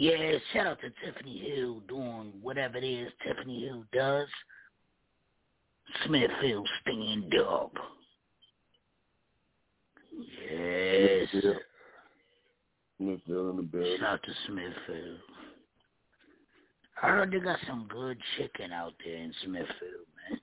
[0.00, 4.28] Yeah, shout out to Tiffany Hill doing whatever it is Tiffany Hill does.
[6.06, 7.72] Smithfield stand up.
[10.48, 11.28] Yes.
[12.96, 13.96] Smithfield in the building.
[13.98, 15.18] Shout out to Smithfield.
[17.02, 20.40] I heard they got some good chicken out there in Smithfield, man.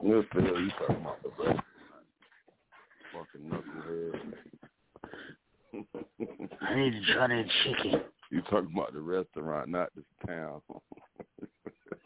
[0.00, 1.60] Smithfield, you talking about the restaurant.
[3.12, 4.32] Fucking knucklehead.
[6.62, 8.00] I need to try that chicken.
[8.30, 10.60] You talking about the restaurant, not this town.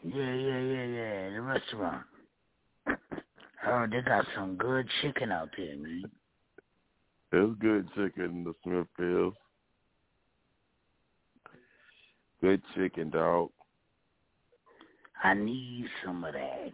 [0.03, 1.29] Yeah, yeah, yeah, yeah.
[1.29, 2.03] The restaurant.
[3.67, 6.03] Oh, they got some good chicken out there, man.
[7.31, 9.35] There's good chicken in the Smithfield.
[12.41, 13.51] Good chicken, dog.
[15.23, 16.71] I need some of that.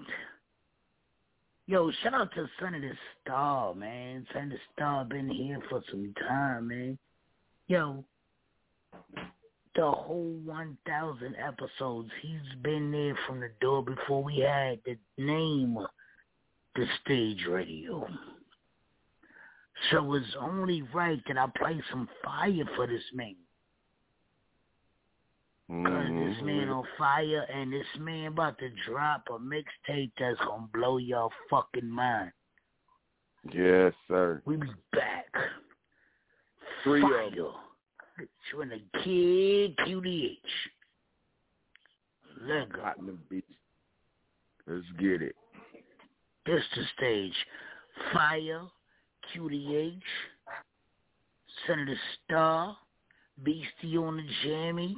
[1.70, 4.26] Yo, shout out to Sunny Tha Star, man.
[4.34, 6.98] Sunny Tha Star been here for some time, man.
[7.68, 8.06] Yo,
[9.76, 15.78] the whole 1,000 episodes, he's been there from the door before we had the name
[16.76, 18.08] the stage radio.
[19.92, 23.36] So it's only right that I play some fire for this man.
[25.70, 26.46] Cause this mm-hmm.
[26.46, 31.30] man on fire and this man about to drop a mixtape that's gonna blow your
[31.50, 32.32] fucking mind.
[33.54, 34.42] Yes, sir.
[34.46, 35.28] We be back.
[36.86, 37.24] Three fire.
[37.24, 37.52] of them.
[38.56, 40.38] When the kid QDH.
[42.42, 42.82] Lego.
[42.82, 43.44] Hot in the.
[44.68, 45.36] Let's get it.
[46.46, 47.36] This the stage.
[48.14, 48.62] Fire,
[49.36, 50.02] QDH,
[51.66, 52.78] Sunny Tha Star,
[53.44, 54.98] Beastie on the jammy.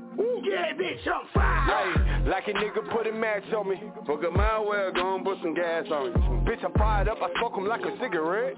[0.17, 1.95] Yeah, bitch, I'm fire.
[2.23, 3.81] Hey, like a nigga put a match on me.
[4.05, 6.51] Fuck a mile well, gon' put some gas on me.
[6.51, 8.57] Bitch, I'm fired up, I smoke 'em like a cigarette.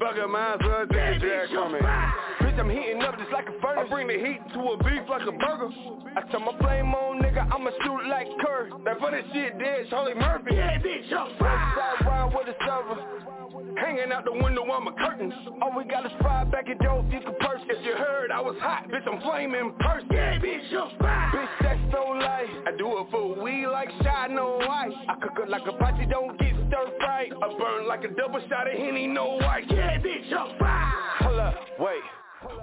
[0.00, 1.78] Fuck a miles well, take a drag on me.
[1.80, 3.86] Bitch, I'm heating up just like a furnace.
[3.86, 5.68] I bring the heat to a beef like a burger.
[6.16, 8.70] I turn my flame on, nigga, I'ma shoot like Kerr.
[8.84, 10.54] That funny shit dead, Charlie Murphy.
[10.54, 11.74] Yeah, bitch, I'm fire.
[11.76, 13.35] Side ride with a server.
[13.76, 15.34] Hanging out the window on my curtains.
[15.60, 17.60] All we got is five back at dope, you can purse.
[17.68, 20.08] If you heard I was hot, bitch, I'm flaming person.
[20.10, 21.30] Yeah, bitch, I'm fire.
[21.34, 22.48] Bitch, that's so light.
[22.66, 24.92] I do it for weed like shot, no white.
[25.08, 27.32] I cook it like a posse, don't get stir fried.
[27.32, 29.64] I burn like a double shot of Henny, no white.
[29.68, 30.92] Yeah, bitch, I'm fire.
[31.20, 32.02] Hold up, wait.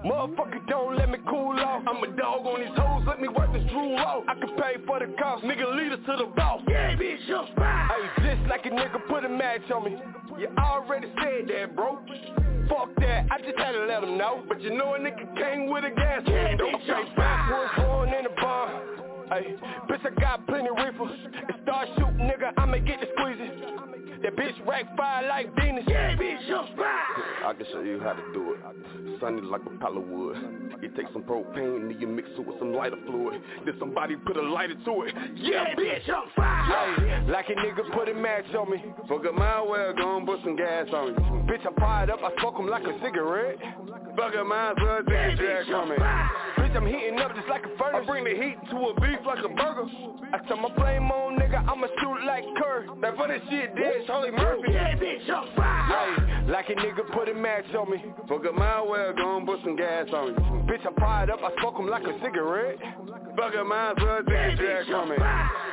[0.06, 1.84] Motherfucker, don't let me cool off.
[1.88, 4.24] I'm a dog on these hoes, let me work this drool off.
[4.28, 6.62] I can pay for the cost, nigga, lead us to the boss.
[6.68, 8.10] Yeah, bitch, I'm fire.
[8.18, 9.98] Hey, just like a nigga put a match on me.
[10.40, 12.00] You already said that, bro.
[12.70, 14.44] Fuck that, I just had to let him know.
[14.48, 16.24] But you know a nigga came with a gas.
[16.26, 18.82] Yeah, Don't bitch, say I'm backwards, born in the bar.
[19.30, 19.56] Hey,
[19.90, 21.04] bitch, I got plenty reefer.
[21.04, 23.63] And start shooting, nigga, I'ma get the squeezy.
[24.24, 25.84] That bitch rack fire like Venus.
[25.86, 27.46] Yeah, bitch, I'm fire.
[27.46, 29.20] I can show you how to do it.
[29.20, 30.38] Sunny like a pile of wood.
[30.82, 33.42] You take some propane and you mix it with some lighter fluid.
[33.66, 35.14] Then somebody put a lighter to it.
[35.36, 36.96] Yeah, bitch, I'm fire.
[36.96, 38.82] Hey, like a nigga put a match on me.
[39.10, 41.20] Fuck up my well, gon' put some gas on me.
[41.52, 43.58] Bitch, I'm fired up, I smoke 'em like a cigarette.
[44.16, 45.96] Fuck up my well, take a drag on me.
[46.74, 48.02] Bitch, I'm heating up just like a furnace.
[48.02, 49.86] I bring the heat to a beef like a burger.
[50.34, 52.88] I turn my flame on, nigga, I'ma shoot like Kerr.
[53.00, 54.74] That funny shit dead, Charlie Murphy.
[54.74, 56.18] Yeah, bitch, I'm fire.
[56.18, 58.04] Hey, like a nigga put a match on me.
[58.28, 60.34] Fuck a mile well, gon' put some gas on me.
[60.66, 62.80] Bitch, I'm fired up, I smoke 'em like a cigarette.
[63.38, 65.16] Fuck a miles well, take a drag on me.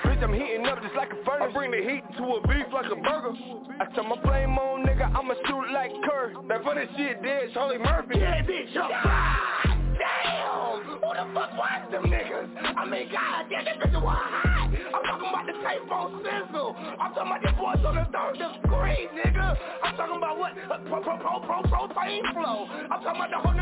[0.04, 1.48] Bitch, I'm heating up just like a furnace.
[1.48, 3.32] I bring the heat to a beef like a burger.
[3.80, 6.34] I turn my flame on, nigga, I'ma shoot like Kerr.
[6.48, 8.18] That funny shit dead, Charlie Murphy.
[8.18, 9.69] Yeah, bitch, I'm fire.
[11.00, 12.48] Who the fuck was them niggas?
[12.76, 14.68] I mean, goddamn, this bitch was hot.
[14.70, 16.76] I'm talking about the tape on sizzle.
[16.76, 19.56] I'm talking about the boys on the third degree, nigga.
[19.82, 20.52] I'm talking about what?
[20.52, 22.66] Uh, pro, pro, pro, pro, propane flow.
[22.68, 23.60] I'm talking about the whole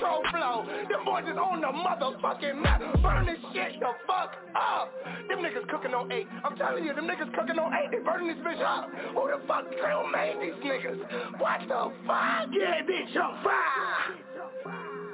[0.00, 0.64] nitro flow.
[0.88, 2.80] Them boys is on the motherfucking map.
[3.02, 4.92] Burn this shit the fuck up.
[5.28, 6.26] Them niggas cooking on eight.
[6.44, 7.90] I'm telling you, them niggas cooking on eight.
[7.90, 8.90] They burning this bitch up.
[9.14, 11.00] Who the fuck trail made these niggas?
[11.38, 12.48] What the fuck?
[12.52, 15.09] Yeah, bitch, I'm fire.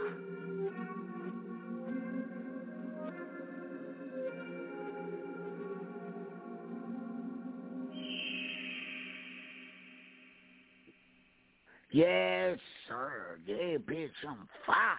[11.97, 13.39] Yes, sir.
[13.47, 14.99] Yeah, bitch, I'm fire.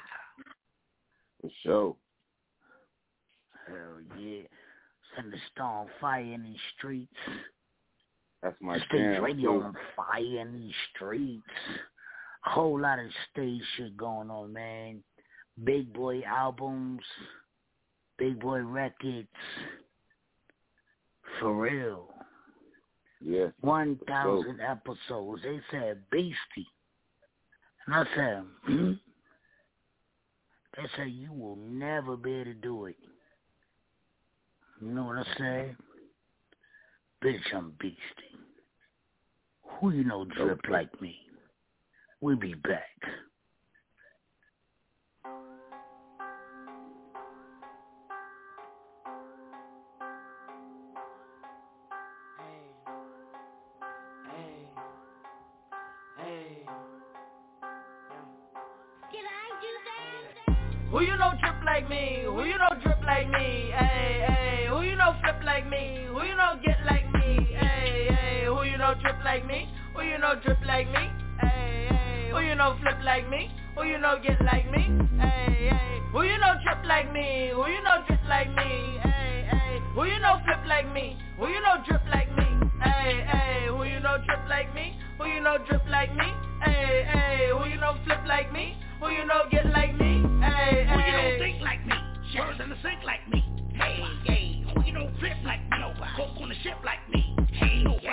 [1.39, 1.95] For sure.
[3.67, 4.41] Hell yeah.
[5.15, 7.13] Send the storm fire in these streets.
[8.41, 9.23] That's my Stage jam.
[9.23, 11.43] radio on fire in these streets.
[12.41, 15.03] Whole lot of stage shit going on, man.
[15.63, 17.03] Big boy albums,
[18.17, 19.27] big boy records.
[21.39, 22.07] For real.
[23.21, 23.51] Yes.
[23.61, 25.43] One thousand episodes.
[25.43, 26.67] They said beastie.
[27.87, 28.91] And I said, hmm?
[30.75, 32.97] They said you will never be able to do it.
[34.79, 35.75] You know what I say?
[37.23, 37.97] Bitch, I'm beastie.
[39.79, 41.15] Who you know drip like me?
[42.21, 42.83] We'll be back.
[61.77, 62.21] Like me?
[62.23, 63.69] Who you know drip like me?
[63.69, 66.07] Hey, hey, who you know flip like me?
[66.09, 67.53] Who you know get like me?
[67.53, 69.69] Hey, hey, who you know drip like me?
[69.93, 71.11] Who you know drip like me?
[71.39, 73.51] Hey, hey, who you know flip like me?
[73.75, 74.89] Who you know get like me?
[75.21, 77.51] Hey, hey, who you know drip like me?
[77.53, 78.97] Who you know drip like me?
[79.03, 81.15] Hey, hey, who you know flip like me?
[81.37, 82.47] Who you know drip like me?
[82.81, 84.97] Hey, hey, who you know drip like me?
[85.19, 86.33] Who you know drip like me?
[86.65, 88.73] Hey, hey, who you know flip like me?
[88.99, 90.25] Who you know get like me?
[90.41, 91.93] Hey, Who you don't think like me?
[92.39, 93.45] Words in the sink like me.
[93.73, 95.77] Hey, hey, who you don't flip like me?
[95.79, 96.11] Nobody.
[96.15, 97.35] Coke on the ship like me.
[97.53, 98.09] Hey, nobody.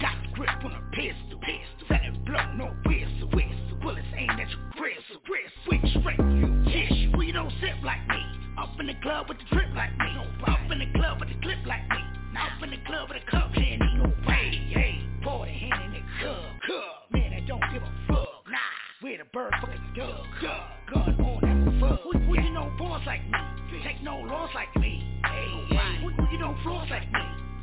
[0.00, 1.40] Got the grip on a pistol.
[1.40, 1.84] Pistol.
[1.88, 3.28] Selling blow, no whistle.
[3.32, 3.76] Whistle.
[3.82, 5.20] Bullets aimed at your gristle.
[5.24, 5.60] Gristle.
[5.66, 6.20] Switch straight.
[6.20, 7.12] You tissue.
[7.12, 8.20] Who you don't sip like me?
[8.58, 10.08] Up in the club with the drip like me.
[10.16, 10.52] Nobody.
[10.52, 12.00] Up in the club with the clip like me.
[12.36, 13.41] Up in the club with a cup
[19.94, 20.40] bird fucking.
[20.40, 20.60] Gun.
[20.92, 22.00] Gun on that fuck.
[22.02, 23.38] Who, who you know boss like me?
[23.84, 25.02] Take no loss like me.
[25.24, 26.00] Hey, hey.
[26.02, 27.20] Who, who you know floss like me?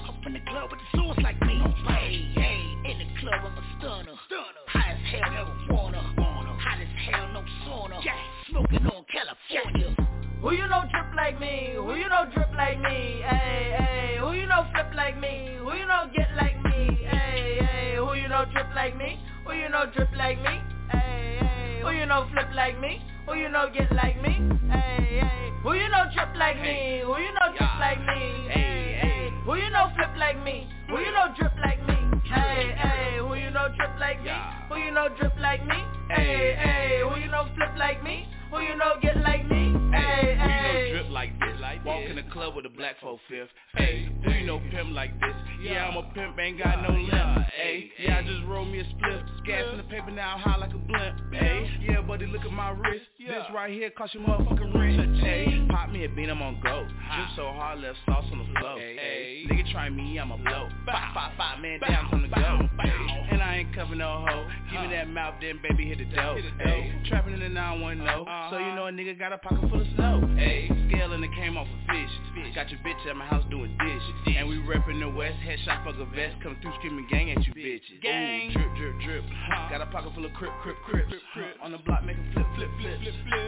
[0.07, 1.61] Up in the club with the sauce like me.
[1.87, 2.91] Hey, hey.
[2.91, 4.15] In the club I'm a stunner.
[4.25, 4.65] Stunner.
[4.67, 6.13] High as hell, never wanna.
[6.17, 6.53] Wanna.
[6.59, 8.03] Hot as hell, no sauna.
[8.03, 8.15] Yeah.
[8.49, 9.95] Smoking on California.
[10.41, 11.73] Who you know drip like me?
[11.75, 13.21] Who you know drip like me?
[13.27, 15.57] Hey, hey, who you know flip like me?
[15.59, 16.97] Who you know get like me?
[17.05, 19.19] Hey, hey, who you know drip like me?
[19.45, 20.61] Who you know drip like me?
[20.91, 23.01] Hey, hey, who you know flip like me?
[23.25, 24.33] Who you know get like me?
[24.69, 27.01] Hey, hey, who you know trip like me?
[27.05, 28.49] Who you know drip like me?
[28.49, 30.67] Hey, hey, who you know flip like me?
[30.89, 31.95] Who you know drip like me?
[32.25, 34.31] Hey, hey, who you know drip like me?
[34.69, 35.83] Who you know drip like me?
[36.09, 38.27] Hey, hey, who you know flip like me?
[38.51, 39.68] Who you know get like me?
[41.89, 43.49] Walk in the club with a black four fifth.
[43.75, 45.33] Hey, who you know pimp like this?
[45.63, 47.47] Yeah, I'm a pimp, ain't got no limp.
[47.59, 49.23] Hey, yeah, I just rolled me a split.
[49.43, 51.19] Gas in the paper now, high like a blimp.
[51.33, 53.05] Hey, yeah, buddy, look at my wrist.
[53.17, 55.17] This right here cost you motherfucking rent.
[55.19, 56.87] Hey, pop me a bean, I'm on go.
[56.87, 58.77] Drip so hard, left sauce on the floor.
[58.77, 60.69] Hey, nigga try me, I'm a blow.
[60.85, 62.69] Five, five, five, man down, time to go.
[63.31, 64.47] And I ain't cover no hoe.
[64.71, 66.37] Give me that mouth, then baby hit the dough.
[66.59, 68.51] Hey, trapping in the 910.
[68.51, 70.35] So you know a nigga got a pocket full of snow.
[70.37, 72.55] Hey, scale and it came off a fish.
[72.55, 74.35] Got your bitch at my house doing dishes.
[74.37, 76.35] And we reppin' the West, headshot fuck a vest.
[76.43, 78.01] Come through screaming gang at you bitches.
[78.01, 78.49] Gang.
[78.49, 79.23] Ooh, drip, drip, drip.
[79.69, 81.07] Got a pocket full of crip, crip, crip.
[81.61, 82.99] On the block, make a flip, flip, flip.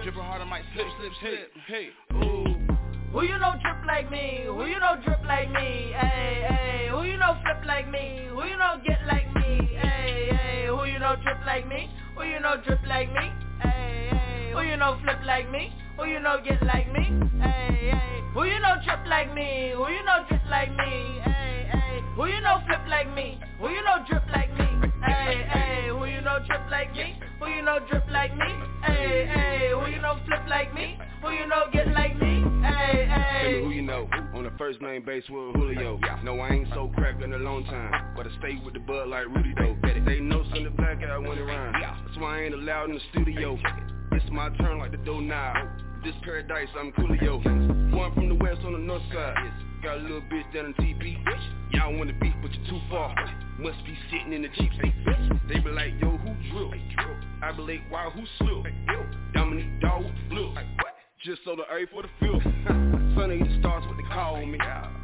[0.03, 1.51] Drippin' hard, I might slip, slip, slip.
[1.67, 2.71] Hey, ooh.
[3.11, 4.43] Who you know drip like me?
[4.45, 5.91] Who you know drip like me?
[5.91, 8.27] Hey, hey, who you know flip like me?
[8.29, 9.75] Who you know get like me?
[9.75, 11.89] Hey, hey, who you know drip like me?
[12.15, 13.29] Who you know drip like me?
[13.61, 13.90] Hey, hey,
[14.51, 15.73] who you know flip like me?
[15.97, 17.03] Who you know get like me?
[17.39, 19.73] Hey, hey, who you know trip like me?
[19.75, 21.19] Who you know drip like me?
[21.23, 23.39] Hey, hey, who you know flip like me?
[23.59, 24.89] Who you know drip like me?
[25.05, 27.19] Hey, hey, who you know trip like me?
[27.39, 28.53] Who you know drip like me?
[28.83, 30.97] Hey, hey, who you know flip like me?
[31.21, 32.43] Who you know get like me?
[32.61, 33.61] Hey, hey.
[33.63, 35.99] who you know on the first name base with Julio.
[36.23, 39.07] No, I ain't so cracked in a long time, but I stay with the bud
[39.07, 39.77] like Rudy though.
[40.05, 41.75] They know some of the black guy went around.
[41.81, 43.57] That's why I ain't allowed in the studio.
[44.13, 45.53] It's my turn like the door now.
[46.03, 47.93] This paradise, I'm Coolio.
[47.95, 49.35] One from the west on the north side.
[49.83, 51.17] Got a little bitch down in TB.
[51.71, 53.15] Y'all wanna beef, but you're too far.
[53.59, 54.71] Must be sitting in the Jeep.
[55.47, 56.73] They be like, yo, who drill?
[57.41, 58.63] I be like, wow, who slew?
[59.33, 60.53] Dominique Dog flew.
[61.23, 62.41] Just so the A for the field.
[63.15, 64.57] Sunny the stars what they call me.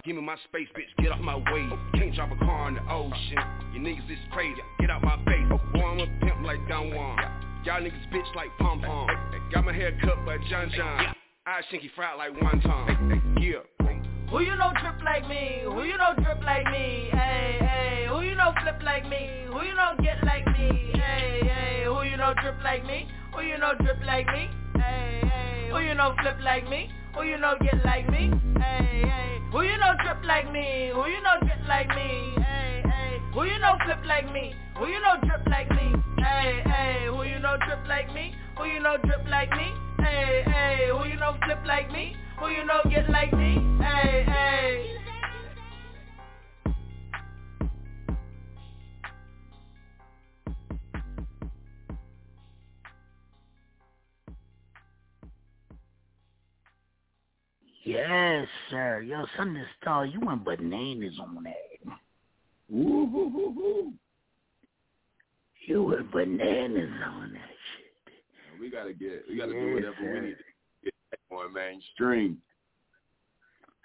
[0.04, 1.70] Give me my space, bitch, get off my way.
[1.94, 3.38] Can't drop a car in the ocean.
[3.74, 5.46] You niggas is crazy, get out my face.
[5.74, 7.18] Boy, I'm a pimp like Don Juan.
[7.68, 9.10] Y'all niggas bitch like Pom Pom.
[9.54, 11.14] Got my hair cut by John John.
[11.46, 13.42] I shinky fried like wonton.
[13.42, 13.60] Yeah.
[14.32, 15.64] Who you know drip like me?
[15.66, 17.10] Who you know drip like me?
[17.12, 19.48] Hey, hey, who you know flip like me?
[19.52, 20.94] Who you know get like me?
[20.94, 23.06] Hey, hey, who you know drip like me?
[23.36, 24.50] Who you know drip like me?
[24.78, 26.90] Hey, hey, who you know flip like me?
[27.16, 28.32] Who you know get like me?
[28.62, 29.40] Hey, hey.
[29.52, 30.92] Who you know trip like me?
[30.94, 32.34] Who you know get like me?
[32.38, 32.87] Hey,
[33.34, 34.54] Who you know flip like me?
[34.78, 35.94] Who you know drip like me?
[36.18, 37.06] Hey, hey.
[37.08, 38.34] Who you know drip like me?
[38.58, 39.72] Who you know drip like me?
[40.00, 40.90] Hey, hey.
[40.92, 42.16] Who you know flip like me?
[42.40, 43.58] Who you know get like me?
[43.82, 44.98] Hey, hey.
[57.84, 59.02] Yes, sir.
[59.02, 61.77] Yo, Sunny Tha Star, you went bananas on that.
[62.70, 63.94] Woo-hoo-hoo-hoo.
[65.68, 68.60] You went bananas on that shit.
[68.60, 70.14] We gotta get, we gotta do whatever sir.
[70.14, 70.44] we need to
[70.86, 72.42] get that more mainstream.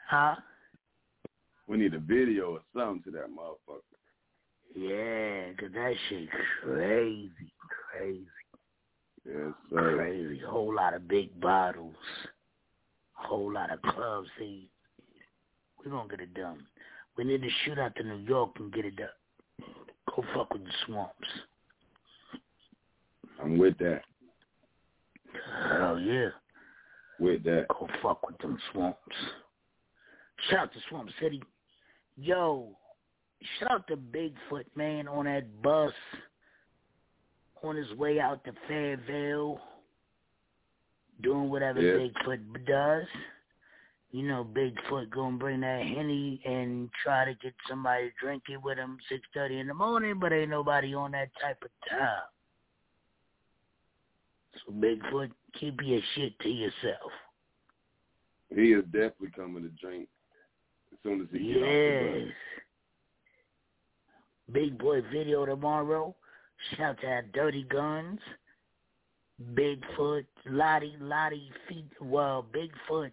[0.09, 0.37] Huh?
[1.67, 3.83] We need a video or something to that motherfucker.
[4.75, 6.29] Yeah, 'cause that shit
[6.63, 8.27] crazy, crazy,
[9.25, 9.97] Yes, sir.
[9.97, 10.39] crazy.
[10.41, 11.97] Whole lot of big bottles.
[13.13, 14.29] Whole lot of clubs.
[14.39, 14.71] See,
[15.85, 16.67] we gonna get it done.
[17.17, 19.09] We need to shoot out to New York and get it done.
[20.15, 21.29] Go fuck with the swamps.
[23.43, 24.03] I'm with that.
[25.79, 26.29] Hell yeah.
[27.19, 27.67] With that.
[27.69, 28.99] Go fuck with them swamps.
[30.51, 31.43] Shout out to Swamp City.
[32.17, 32.77] Yo,
[33.59, 35.93] shout out to Bigfoot, man, on that bus
[37.63, 39.61] on his way out to Fayetteville
[41.23, 42.09] doing whatever Yeah.
[42.09, 43.07] Bigfoot does.
[44.13, 48.63] You know, Bigfoot gonna bring that Henny and try to get somebody to drink it
[48.63, 52.23] with him six thirty in the morning, but ain't nobody on that type of time.
[54.67, 57.11] So Bigfoot, keep your shit to yourself.
[58.55, 60.09] He is definitely coming to drink
[60.93, 62.35] as soon as he get off the Yes.
[64.53, 66.15] Big boy video tomorrow.
[66.77, 68.21] Shout out to Dirty Guns.
[69.55, 73.11] Bigfoot, Lottie, Lottie, feet, well, Bigfoot,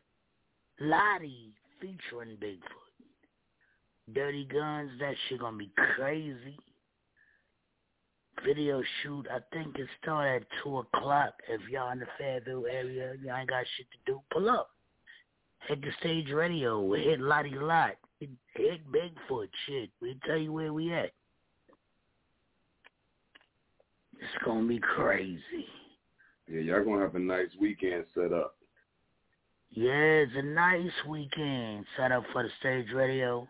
[0.82, 2.60] Lottie featuring Bigfoot.
[4.14, 6.58] Dirty Guns, that shit gonna be crazy.
[8.46, 11.34] Video shoot, I think it start at 2 o'clock.
[11.50, 14.72] If y'all in the Fayetteville area, y'all ain't got shit to do, pull up.
[15.68, 18.30] Hit the stage radio, hit Lottie Lot, hit
[18.92, 19.90] Bigfoot, shit.
[20.02, 21.12] We tell you where we at.
[24.14, 25.68] It's gonna be crazy.
[26.48, 28.56] Yeah, y'all gonna have a nice weekend set up.
[29.72, 33.48] Yeah, it's a nice weekend set up for the stage radio.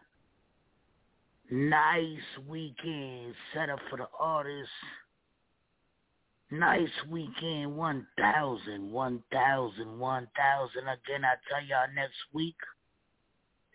[1.49, 4.69] Nice weekend set up for the artists.
[6.51, 10.81] Nice weekend, 1,000, 1,000, 1,000.
[10.81, 12.55] Again, I tell y'all next week.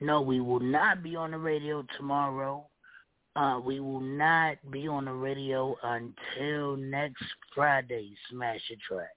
[0.00, 2.66] No, we will not be on the radio tomorrow.
[3.36, 9.08] Uh, we will not be on the radio until next Friday, Smash Your Trash.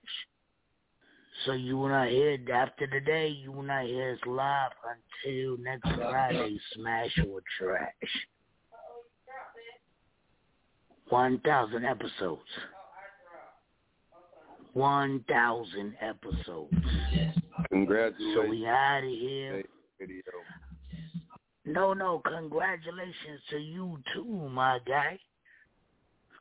[1.45, 3.27] So you will not hear after today.
[3.27, 4.71] You will not hear us live
[5.23, 6.59] until next Friday.
[6.73, 7.91] Smash or trash.
[11.09, 12.41] One thousand episodes.
[14.73, 16.73] One thousand episodes.
[17.69, 18.35] Congratulations.
[18.35, 19.63] So we out of here.
[21.65, 25.19] No, no, congratulations to you too, my guy.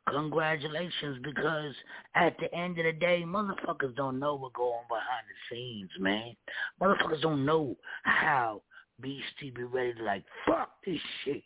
[0.09, 1.73] Congratulations, because
[2.15, 5.89] at the end of the day, motherfuckers don't know what go on behind the scenes,
[5.99, 6.33] man.
[6.81, 8.61] Motherfuckers don't know how
[9.01, 11.43] Beastie be ready to like, fuck this shit.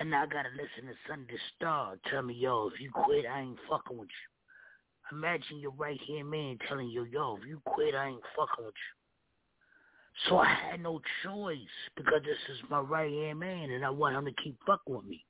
[0.00, 3.24] And now I gotta listen to Sunny Tha Star tell me, yo, if you quit,
[3.26, 5.16] I ain't fucking with you.
[5.16, 8.74] Imagine your right hand man telling you, yo, if you quit, I ain't fucking with
[8.74, 10.28] you.
[10.28, 11.58] So I had no choice
[11.96, 15.04] because this is my right hand man and I want him to keep fucking with
[15.04, 15.24] me.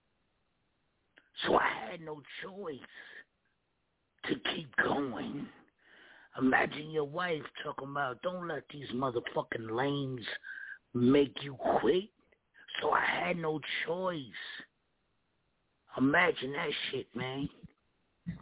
[1.45, 2.79] So I had no choice
[4.29, 5.47] to keep going.
[6.39, 10.25] Imagine your wife talking about don't let these motherfucking lames
[10.95, 12.05] make you quit.
[12.81, 14.21] So I had no choice.
[15.99, 17.49] Imagine that shit, man.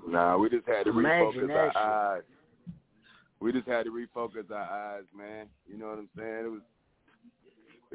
[0.09, 2.23] Nah, we just had to Imagine refocus our eyes.
[3.41, 5.47] We just had to refocus our eyes, man.
[5.69, 6.47] You know what I'm saying?
[6.47, 6.63] It was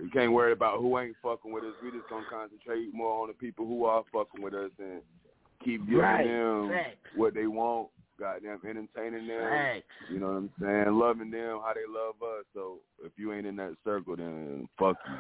[0.02, 1.74] we can't worry about who ain't fucking with us.
[1.84, 5.02] We just gonna concentrate more on the people who are fucking with us and
[5.64, 6.26] keep giving Right.
[6.26, 7.16] them Facts.
[7.16, 7.90] what they want.
[8.18, 9.50] Goddamn, entertaining them.
[9.50, 9.86] Facts.
[10.10, 10.94] You know what I'm saying?
[11.00, 12.46] Loving them how they love us.
[12.54, 15.20] So if you ain't in that circle, then fuck you.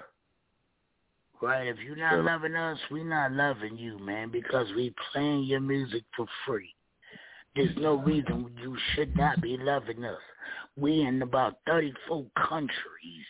[1.42, 2.22] Right, if you're not Yeah.
[2.34, 6.76] loving us, we not loving you, man, because we playing your music for free.
[7.56, 10.22] There's no reason you should not be loving us.
[10.76, 13.26] We in about 34 countries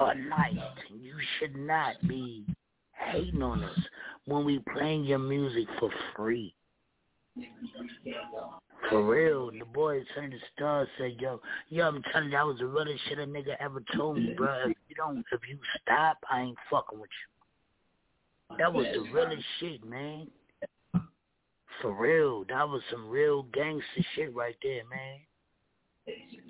[0.00, 0.58] a night.
[0.90, 2.44] You should not be
[2.92, 3.78] hating on us
[4.26, 6.54] when we playing your music for free.
[8.90, 12.58] For real, the boy Sunny Tha Star said, yo, yo, I'm telling you, that was
[12.58, 14.64] the realest shit a nigga ever told me, bro.
[14.66, 18.56] If you don't, if you stop, I ain't fucking with you.
[18.58, 20.28] That was the realest shit, man.
[21.82, 25.20] For real, that was some real gangster shit right there, man.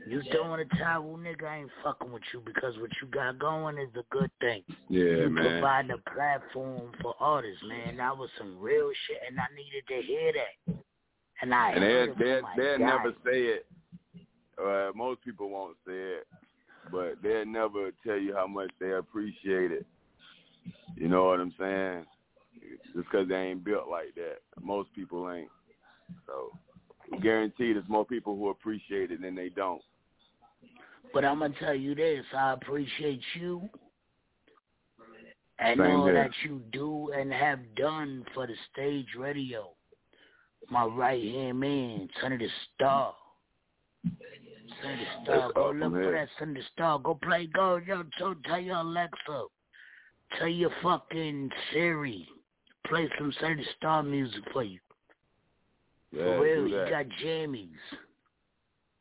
[0.06, 3.76] You throwing a towel, nigga, I ain't fucking with you because what you got going
[3.78, 4.62] is a good thing.
[4.88, 5.60] Yeah, you man.
[5.60, 7.98] provide a platform for artists, man.
[7.98, 10.74] That was some real shit, and I needed to hear that.
[11.42, 12.86] And I And heard they it they from my they guy.
[12.86, 13.66] never say it.
[14.58, 16.26] Uh, most people won't say it,
[16.90, 19.86] but they'll never tell you how much they appreciate it.
[20.96, 22.06] You know what I'm saying?
[22.94, 24.38] Just 'cause they ain't built like that.
[24.60, 25.50] Most people ain't.
[26.26, 26.52] So
[27.22, 29.82] guaranteed, there's more people who appreciate it than they don't.
[31.12, 33.68] But I'm gonna tell you this: I appreciate you
[35.58, 36.14] and Same all here.
[36.14, 39.70] that you do and have done for the stage radio.
[40.70, 43.14] My right hand man, Sunny Tha Star.
[44.04, 46.98] Sunny Tha Star, go look for that Sunny Tha Star.
[46.98, 48.04] Go play go, yo.
[48.18, 49.44] So tell your Alexa,
[50.38, 52.28] tell your fucking Siri,
[52.86, 54.78] play some Sunny Tha Star music for you.
[56.12, 57.68] Yeah, for real, you got jammies.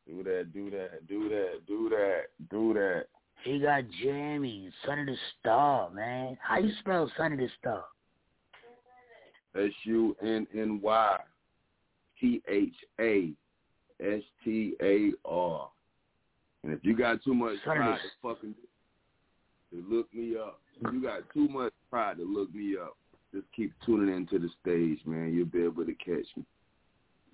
[0.06, 3.06] Do that, do that, do that, do that, do that.
[3.44, 4.70] He got jammies.
[4.84, 6.36] Sunny Tha Star, man.
[6.42, 7.84] How you spell Sunny Tha Star?
[9.56, 11.18] S U N N Y
[12.20, 13.32] T H A
[14.00, 15.70] S T A R.
[16.64, 18.54] And if you got too much Son pride to fucking
[19.72, 22.96] to look me up, if you got too much pride to look me up,
[23.32, 25.32] just keep tuning into the stage, man.
[25.32, 26.44] You'll be able to catch me.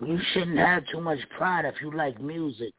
[0.07, 2.75] You shouldn't have too much pride if you like music.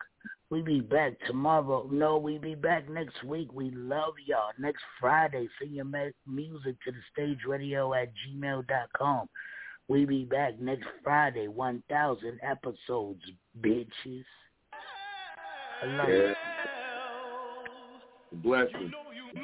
[0.52, 1.90] We be back tomorrow.
[1.92, 3.52] No, we be back next week.
[3.52, 4.52] We love y'all.
[4.60, 9.28] Next Friday, send your music to the stage radio at gmail.com.
[9.88, 13.22] We be back next Friday, 1,000 episodes,
[13.62, 14.26] bitches.
[15.82, 16.30] I love Yeah.
[16.30, 16.36] you.
[18.42, 18.94] Blessing.
[18.94, 19.42] I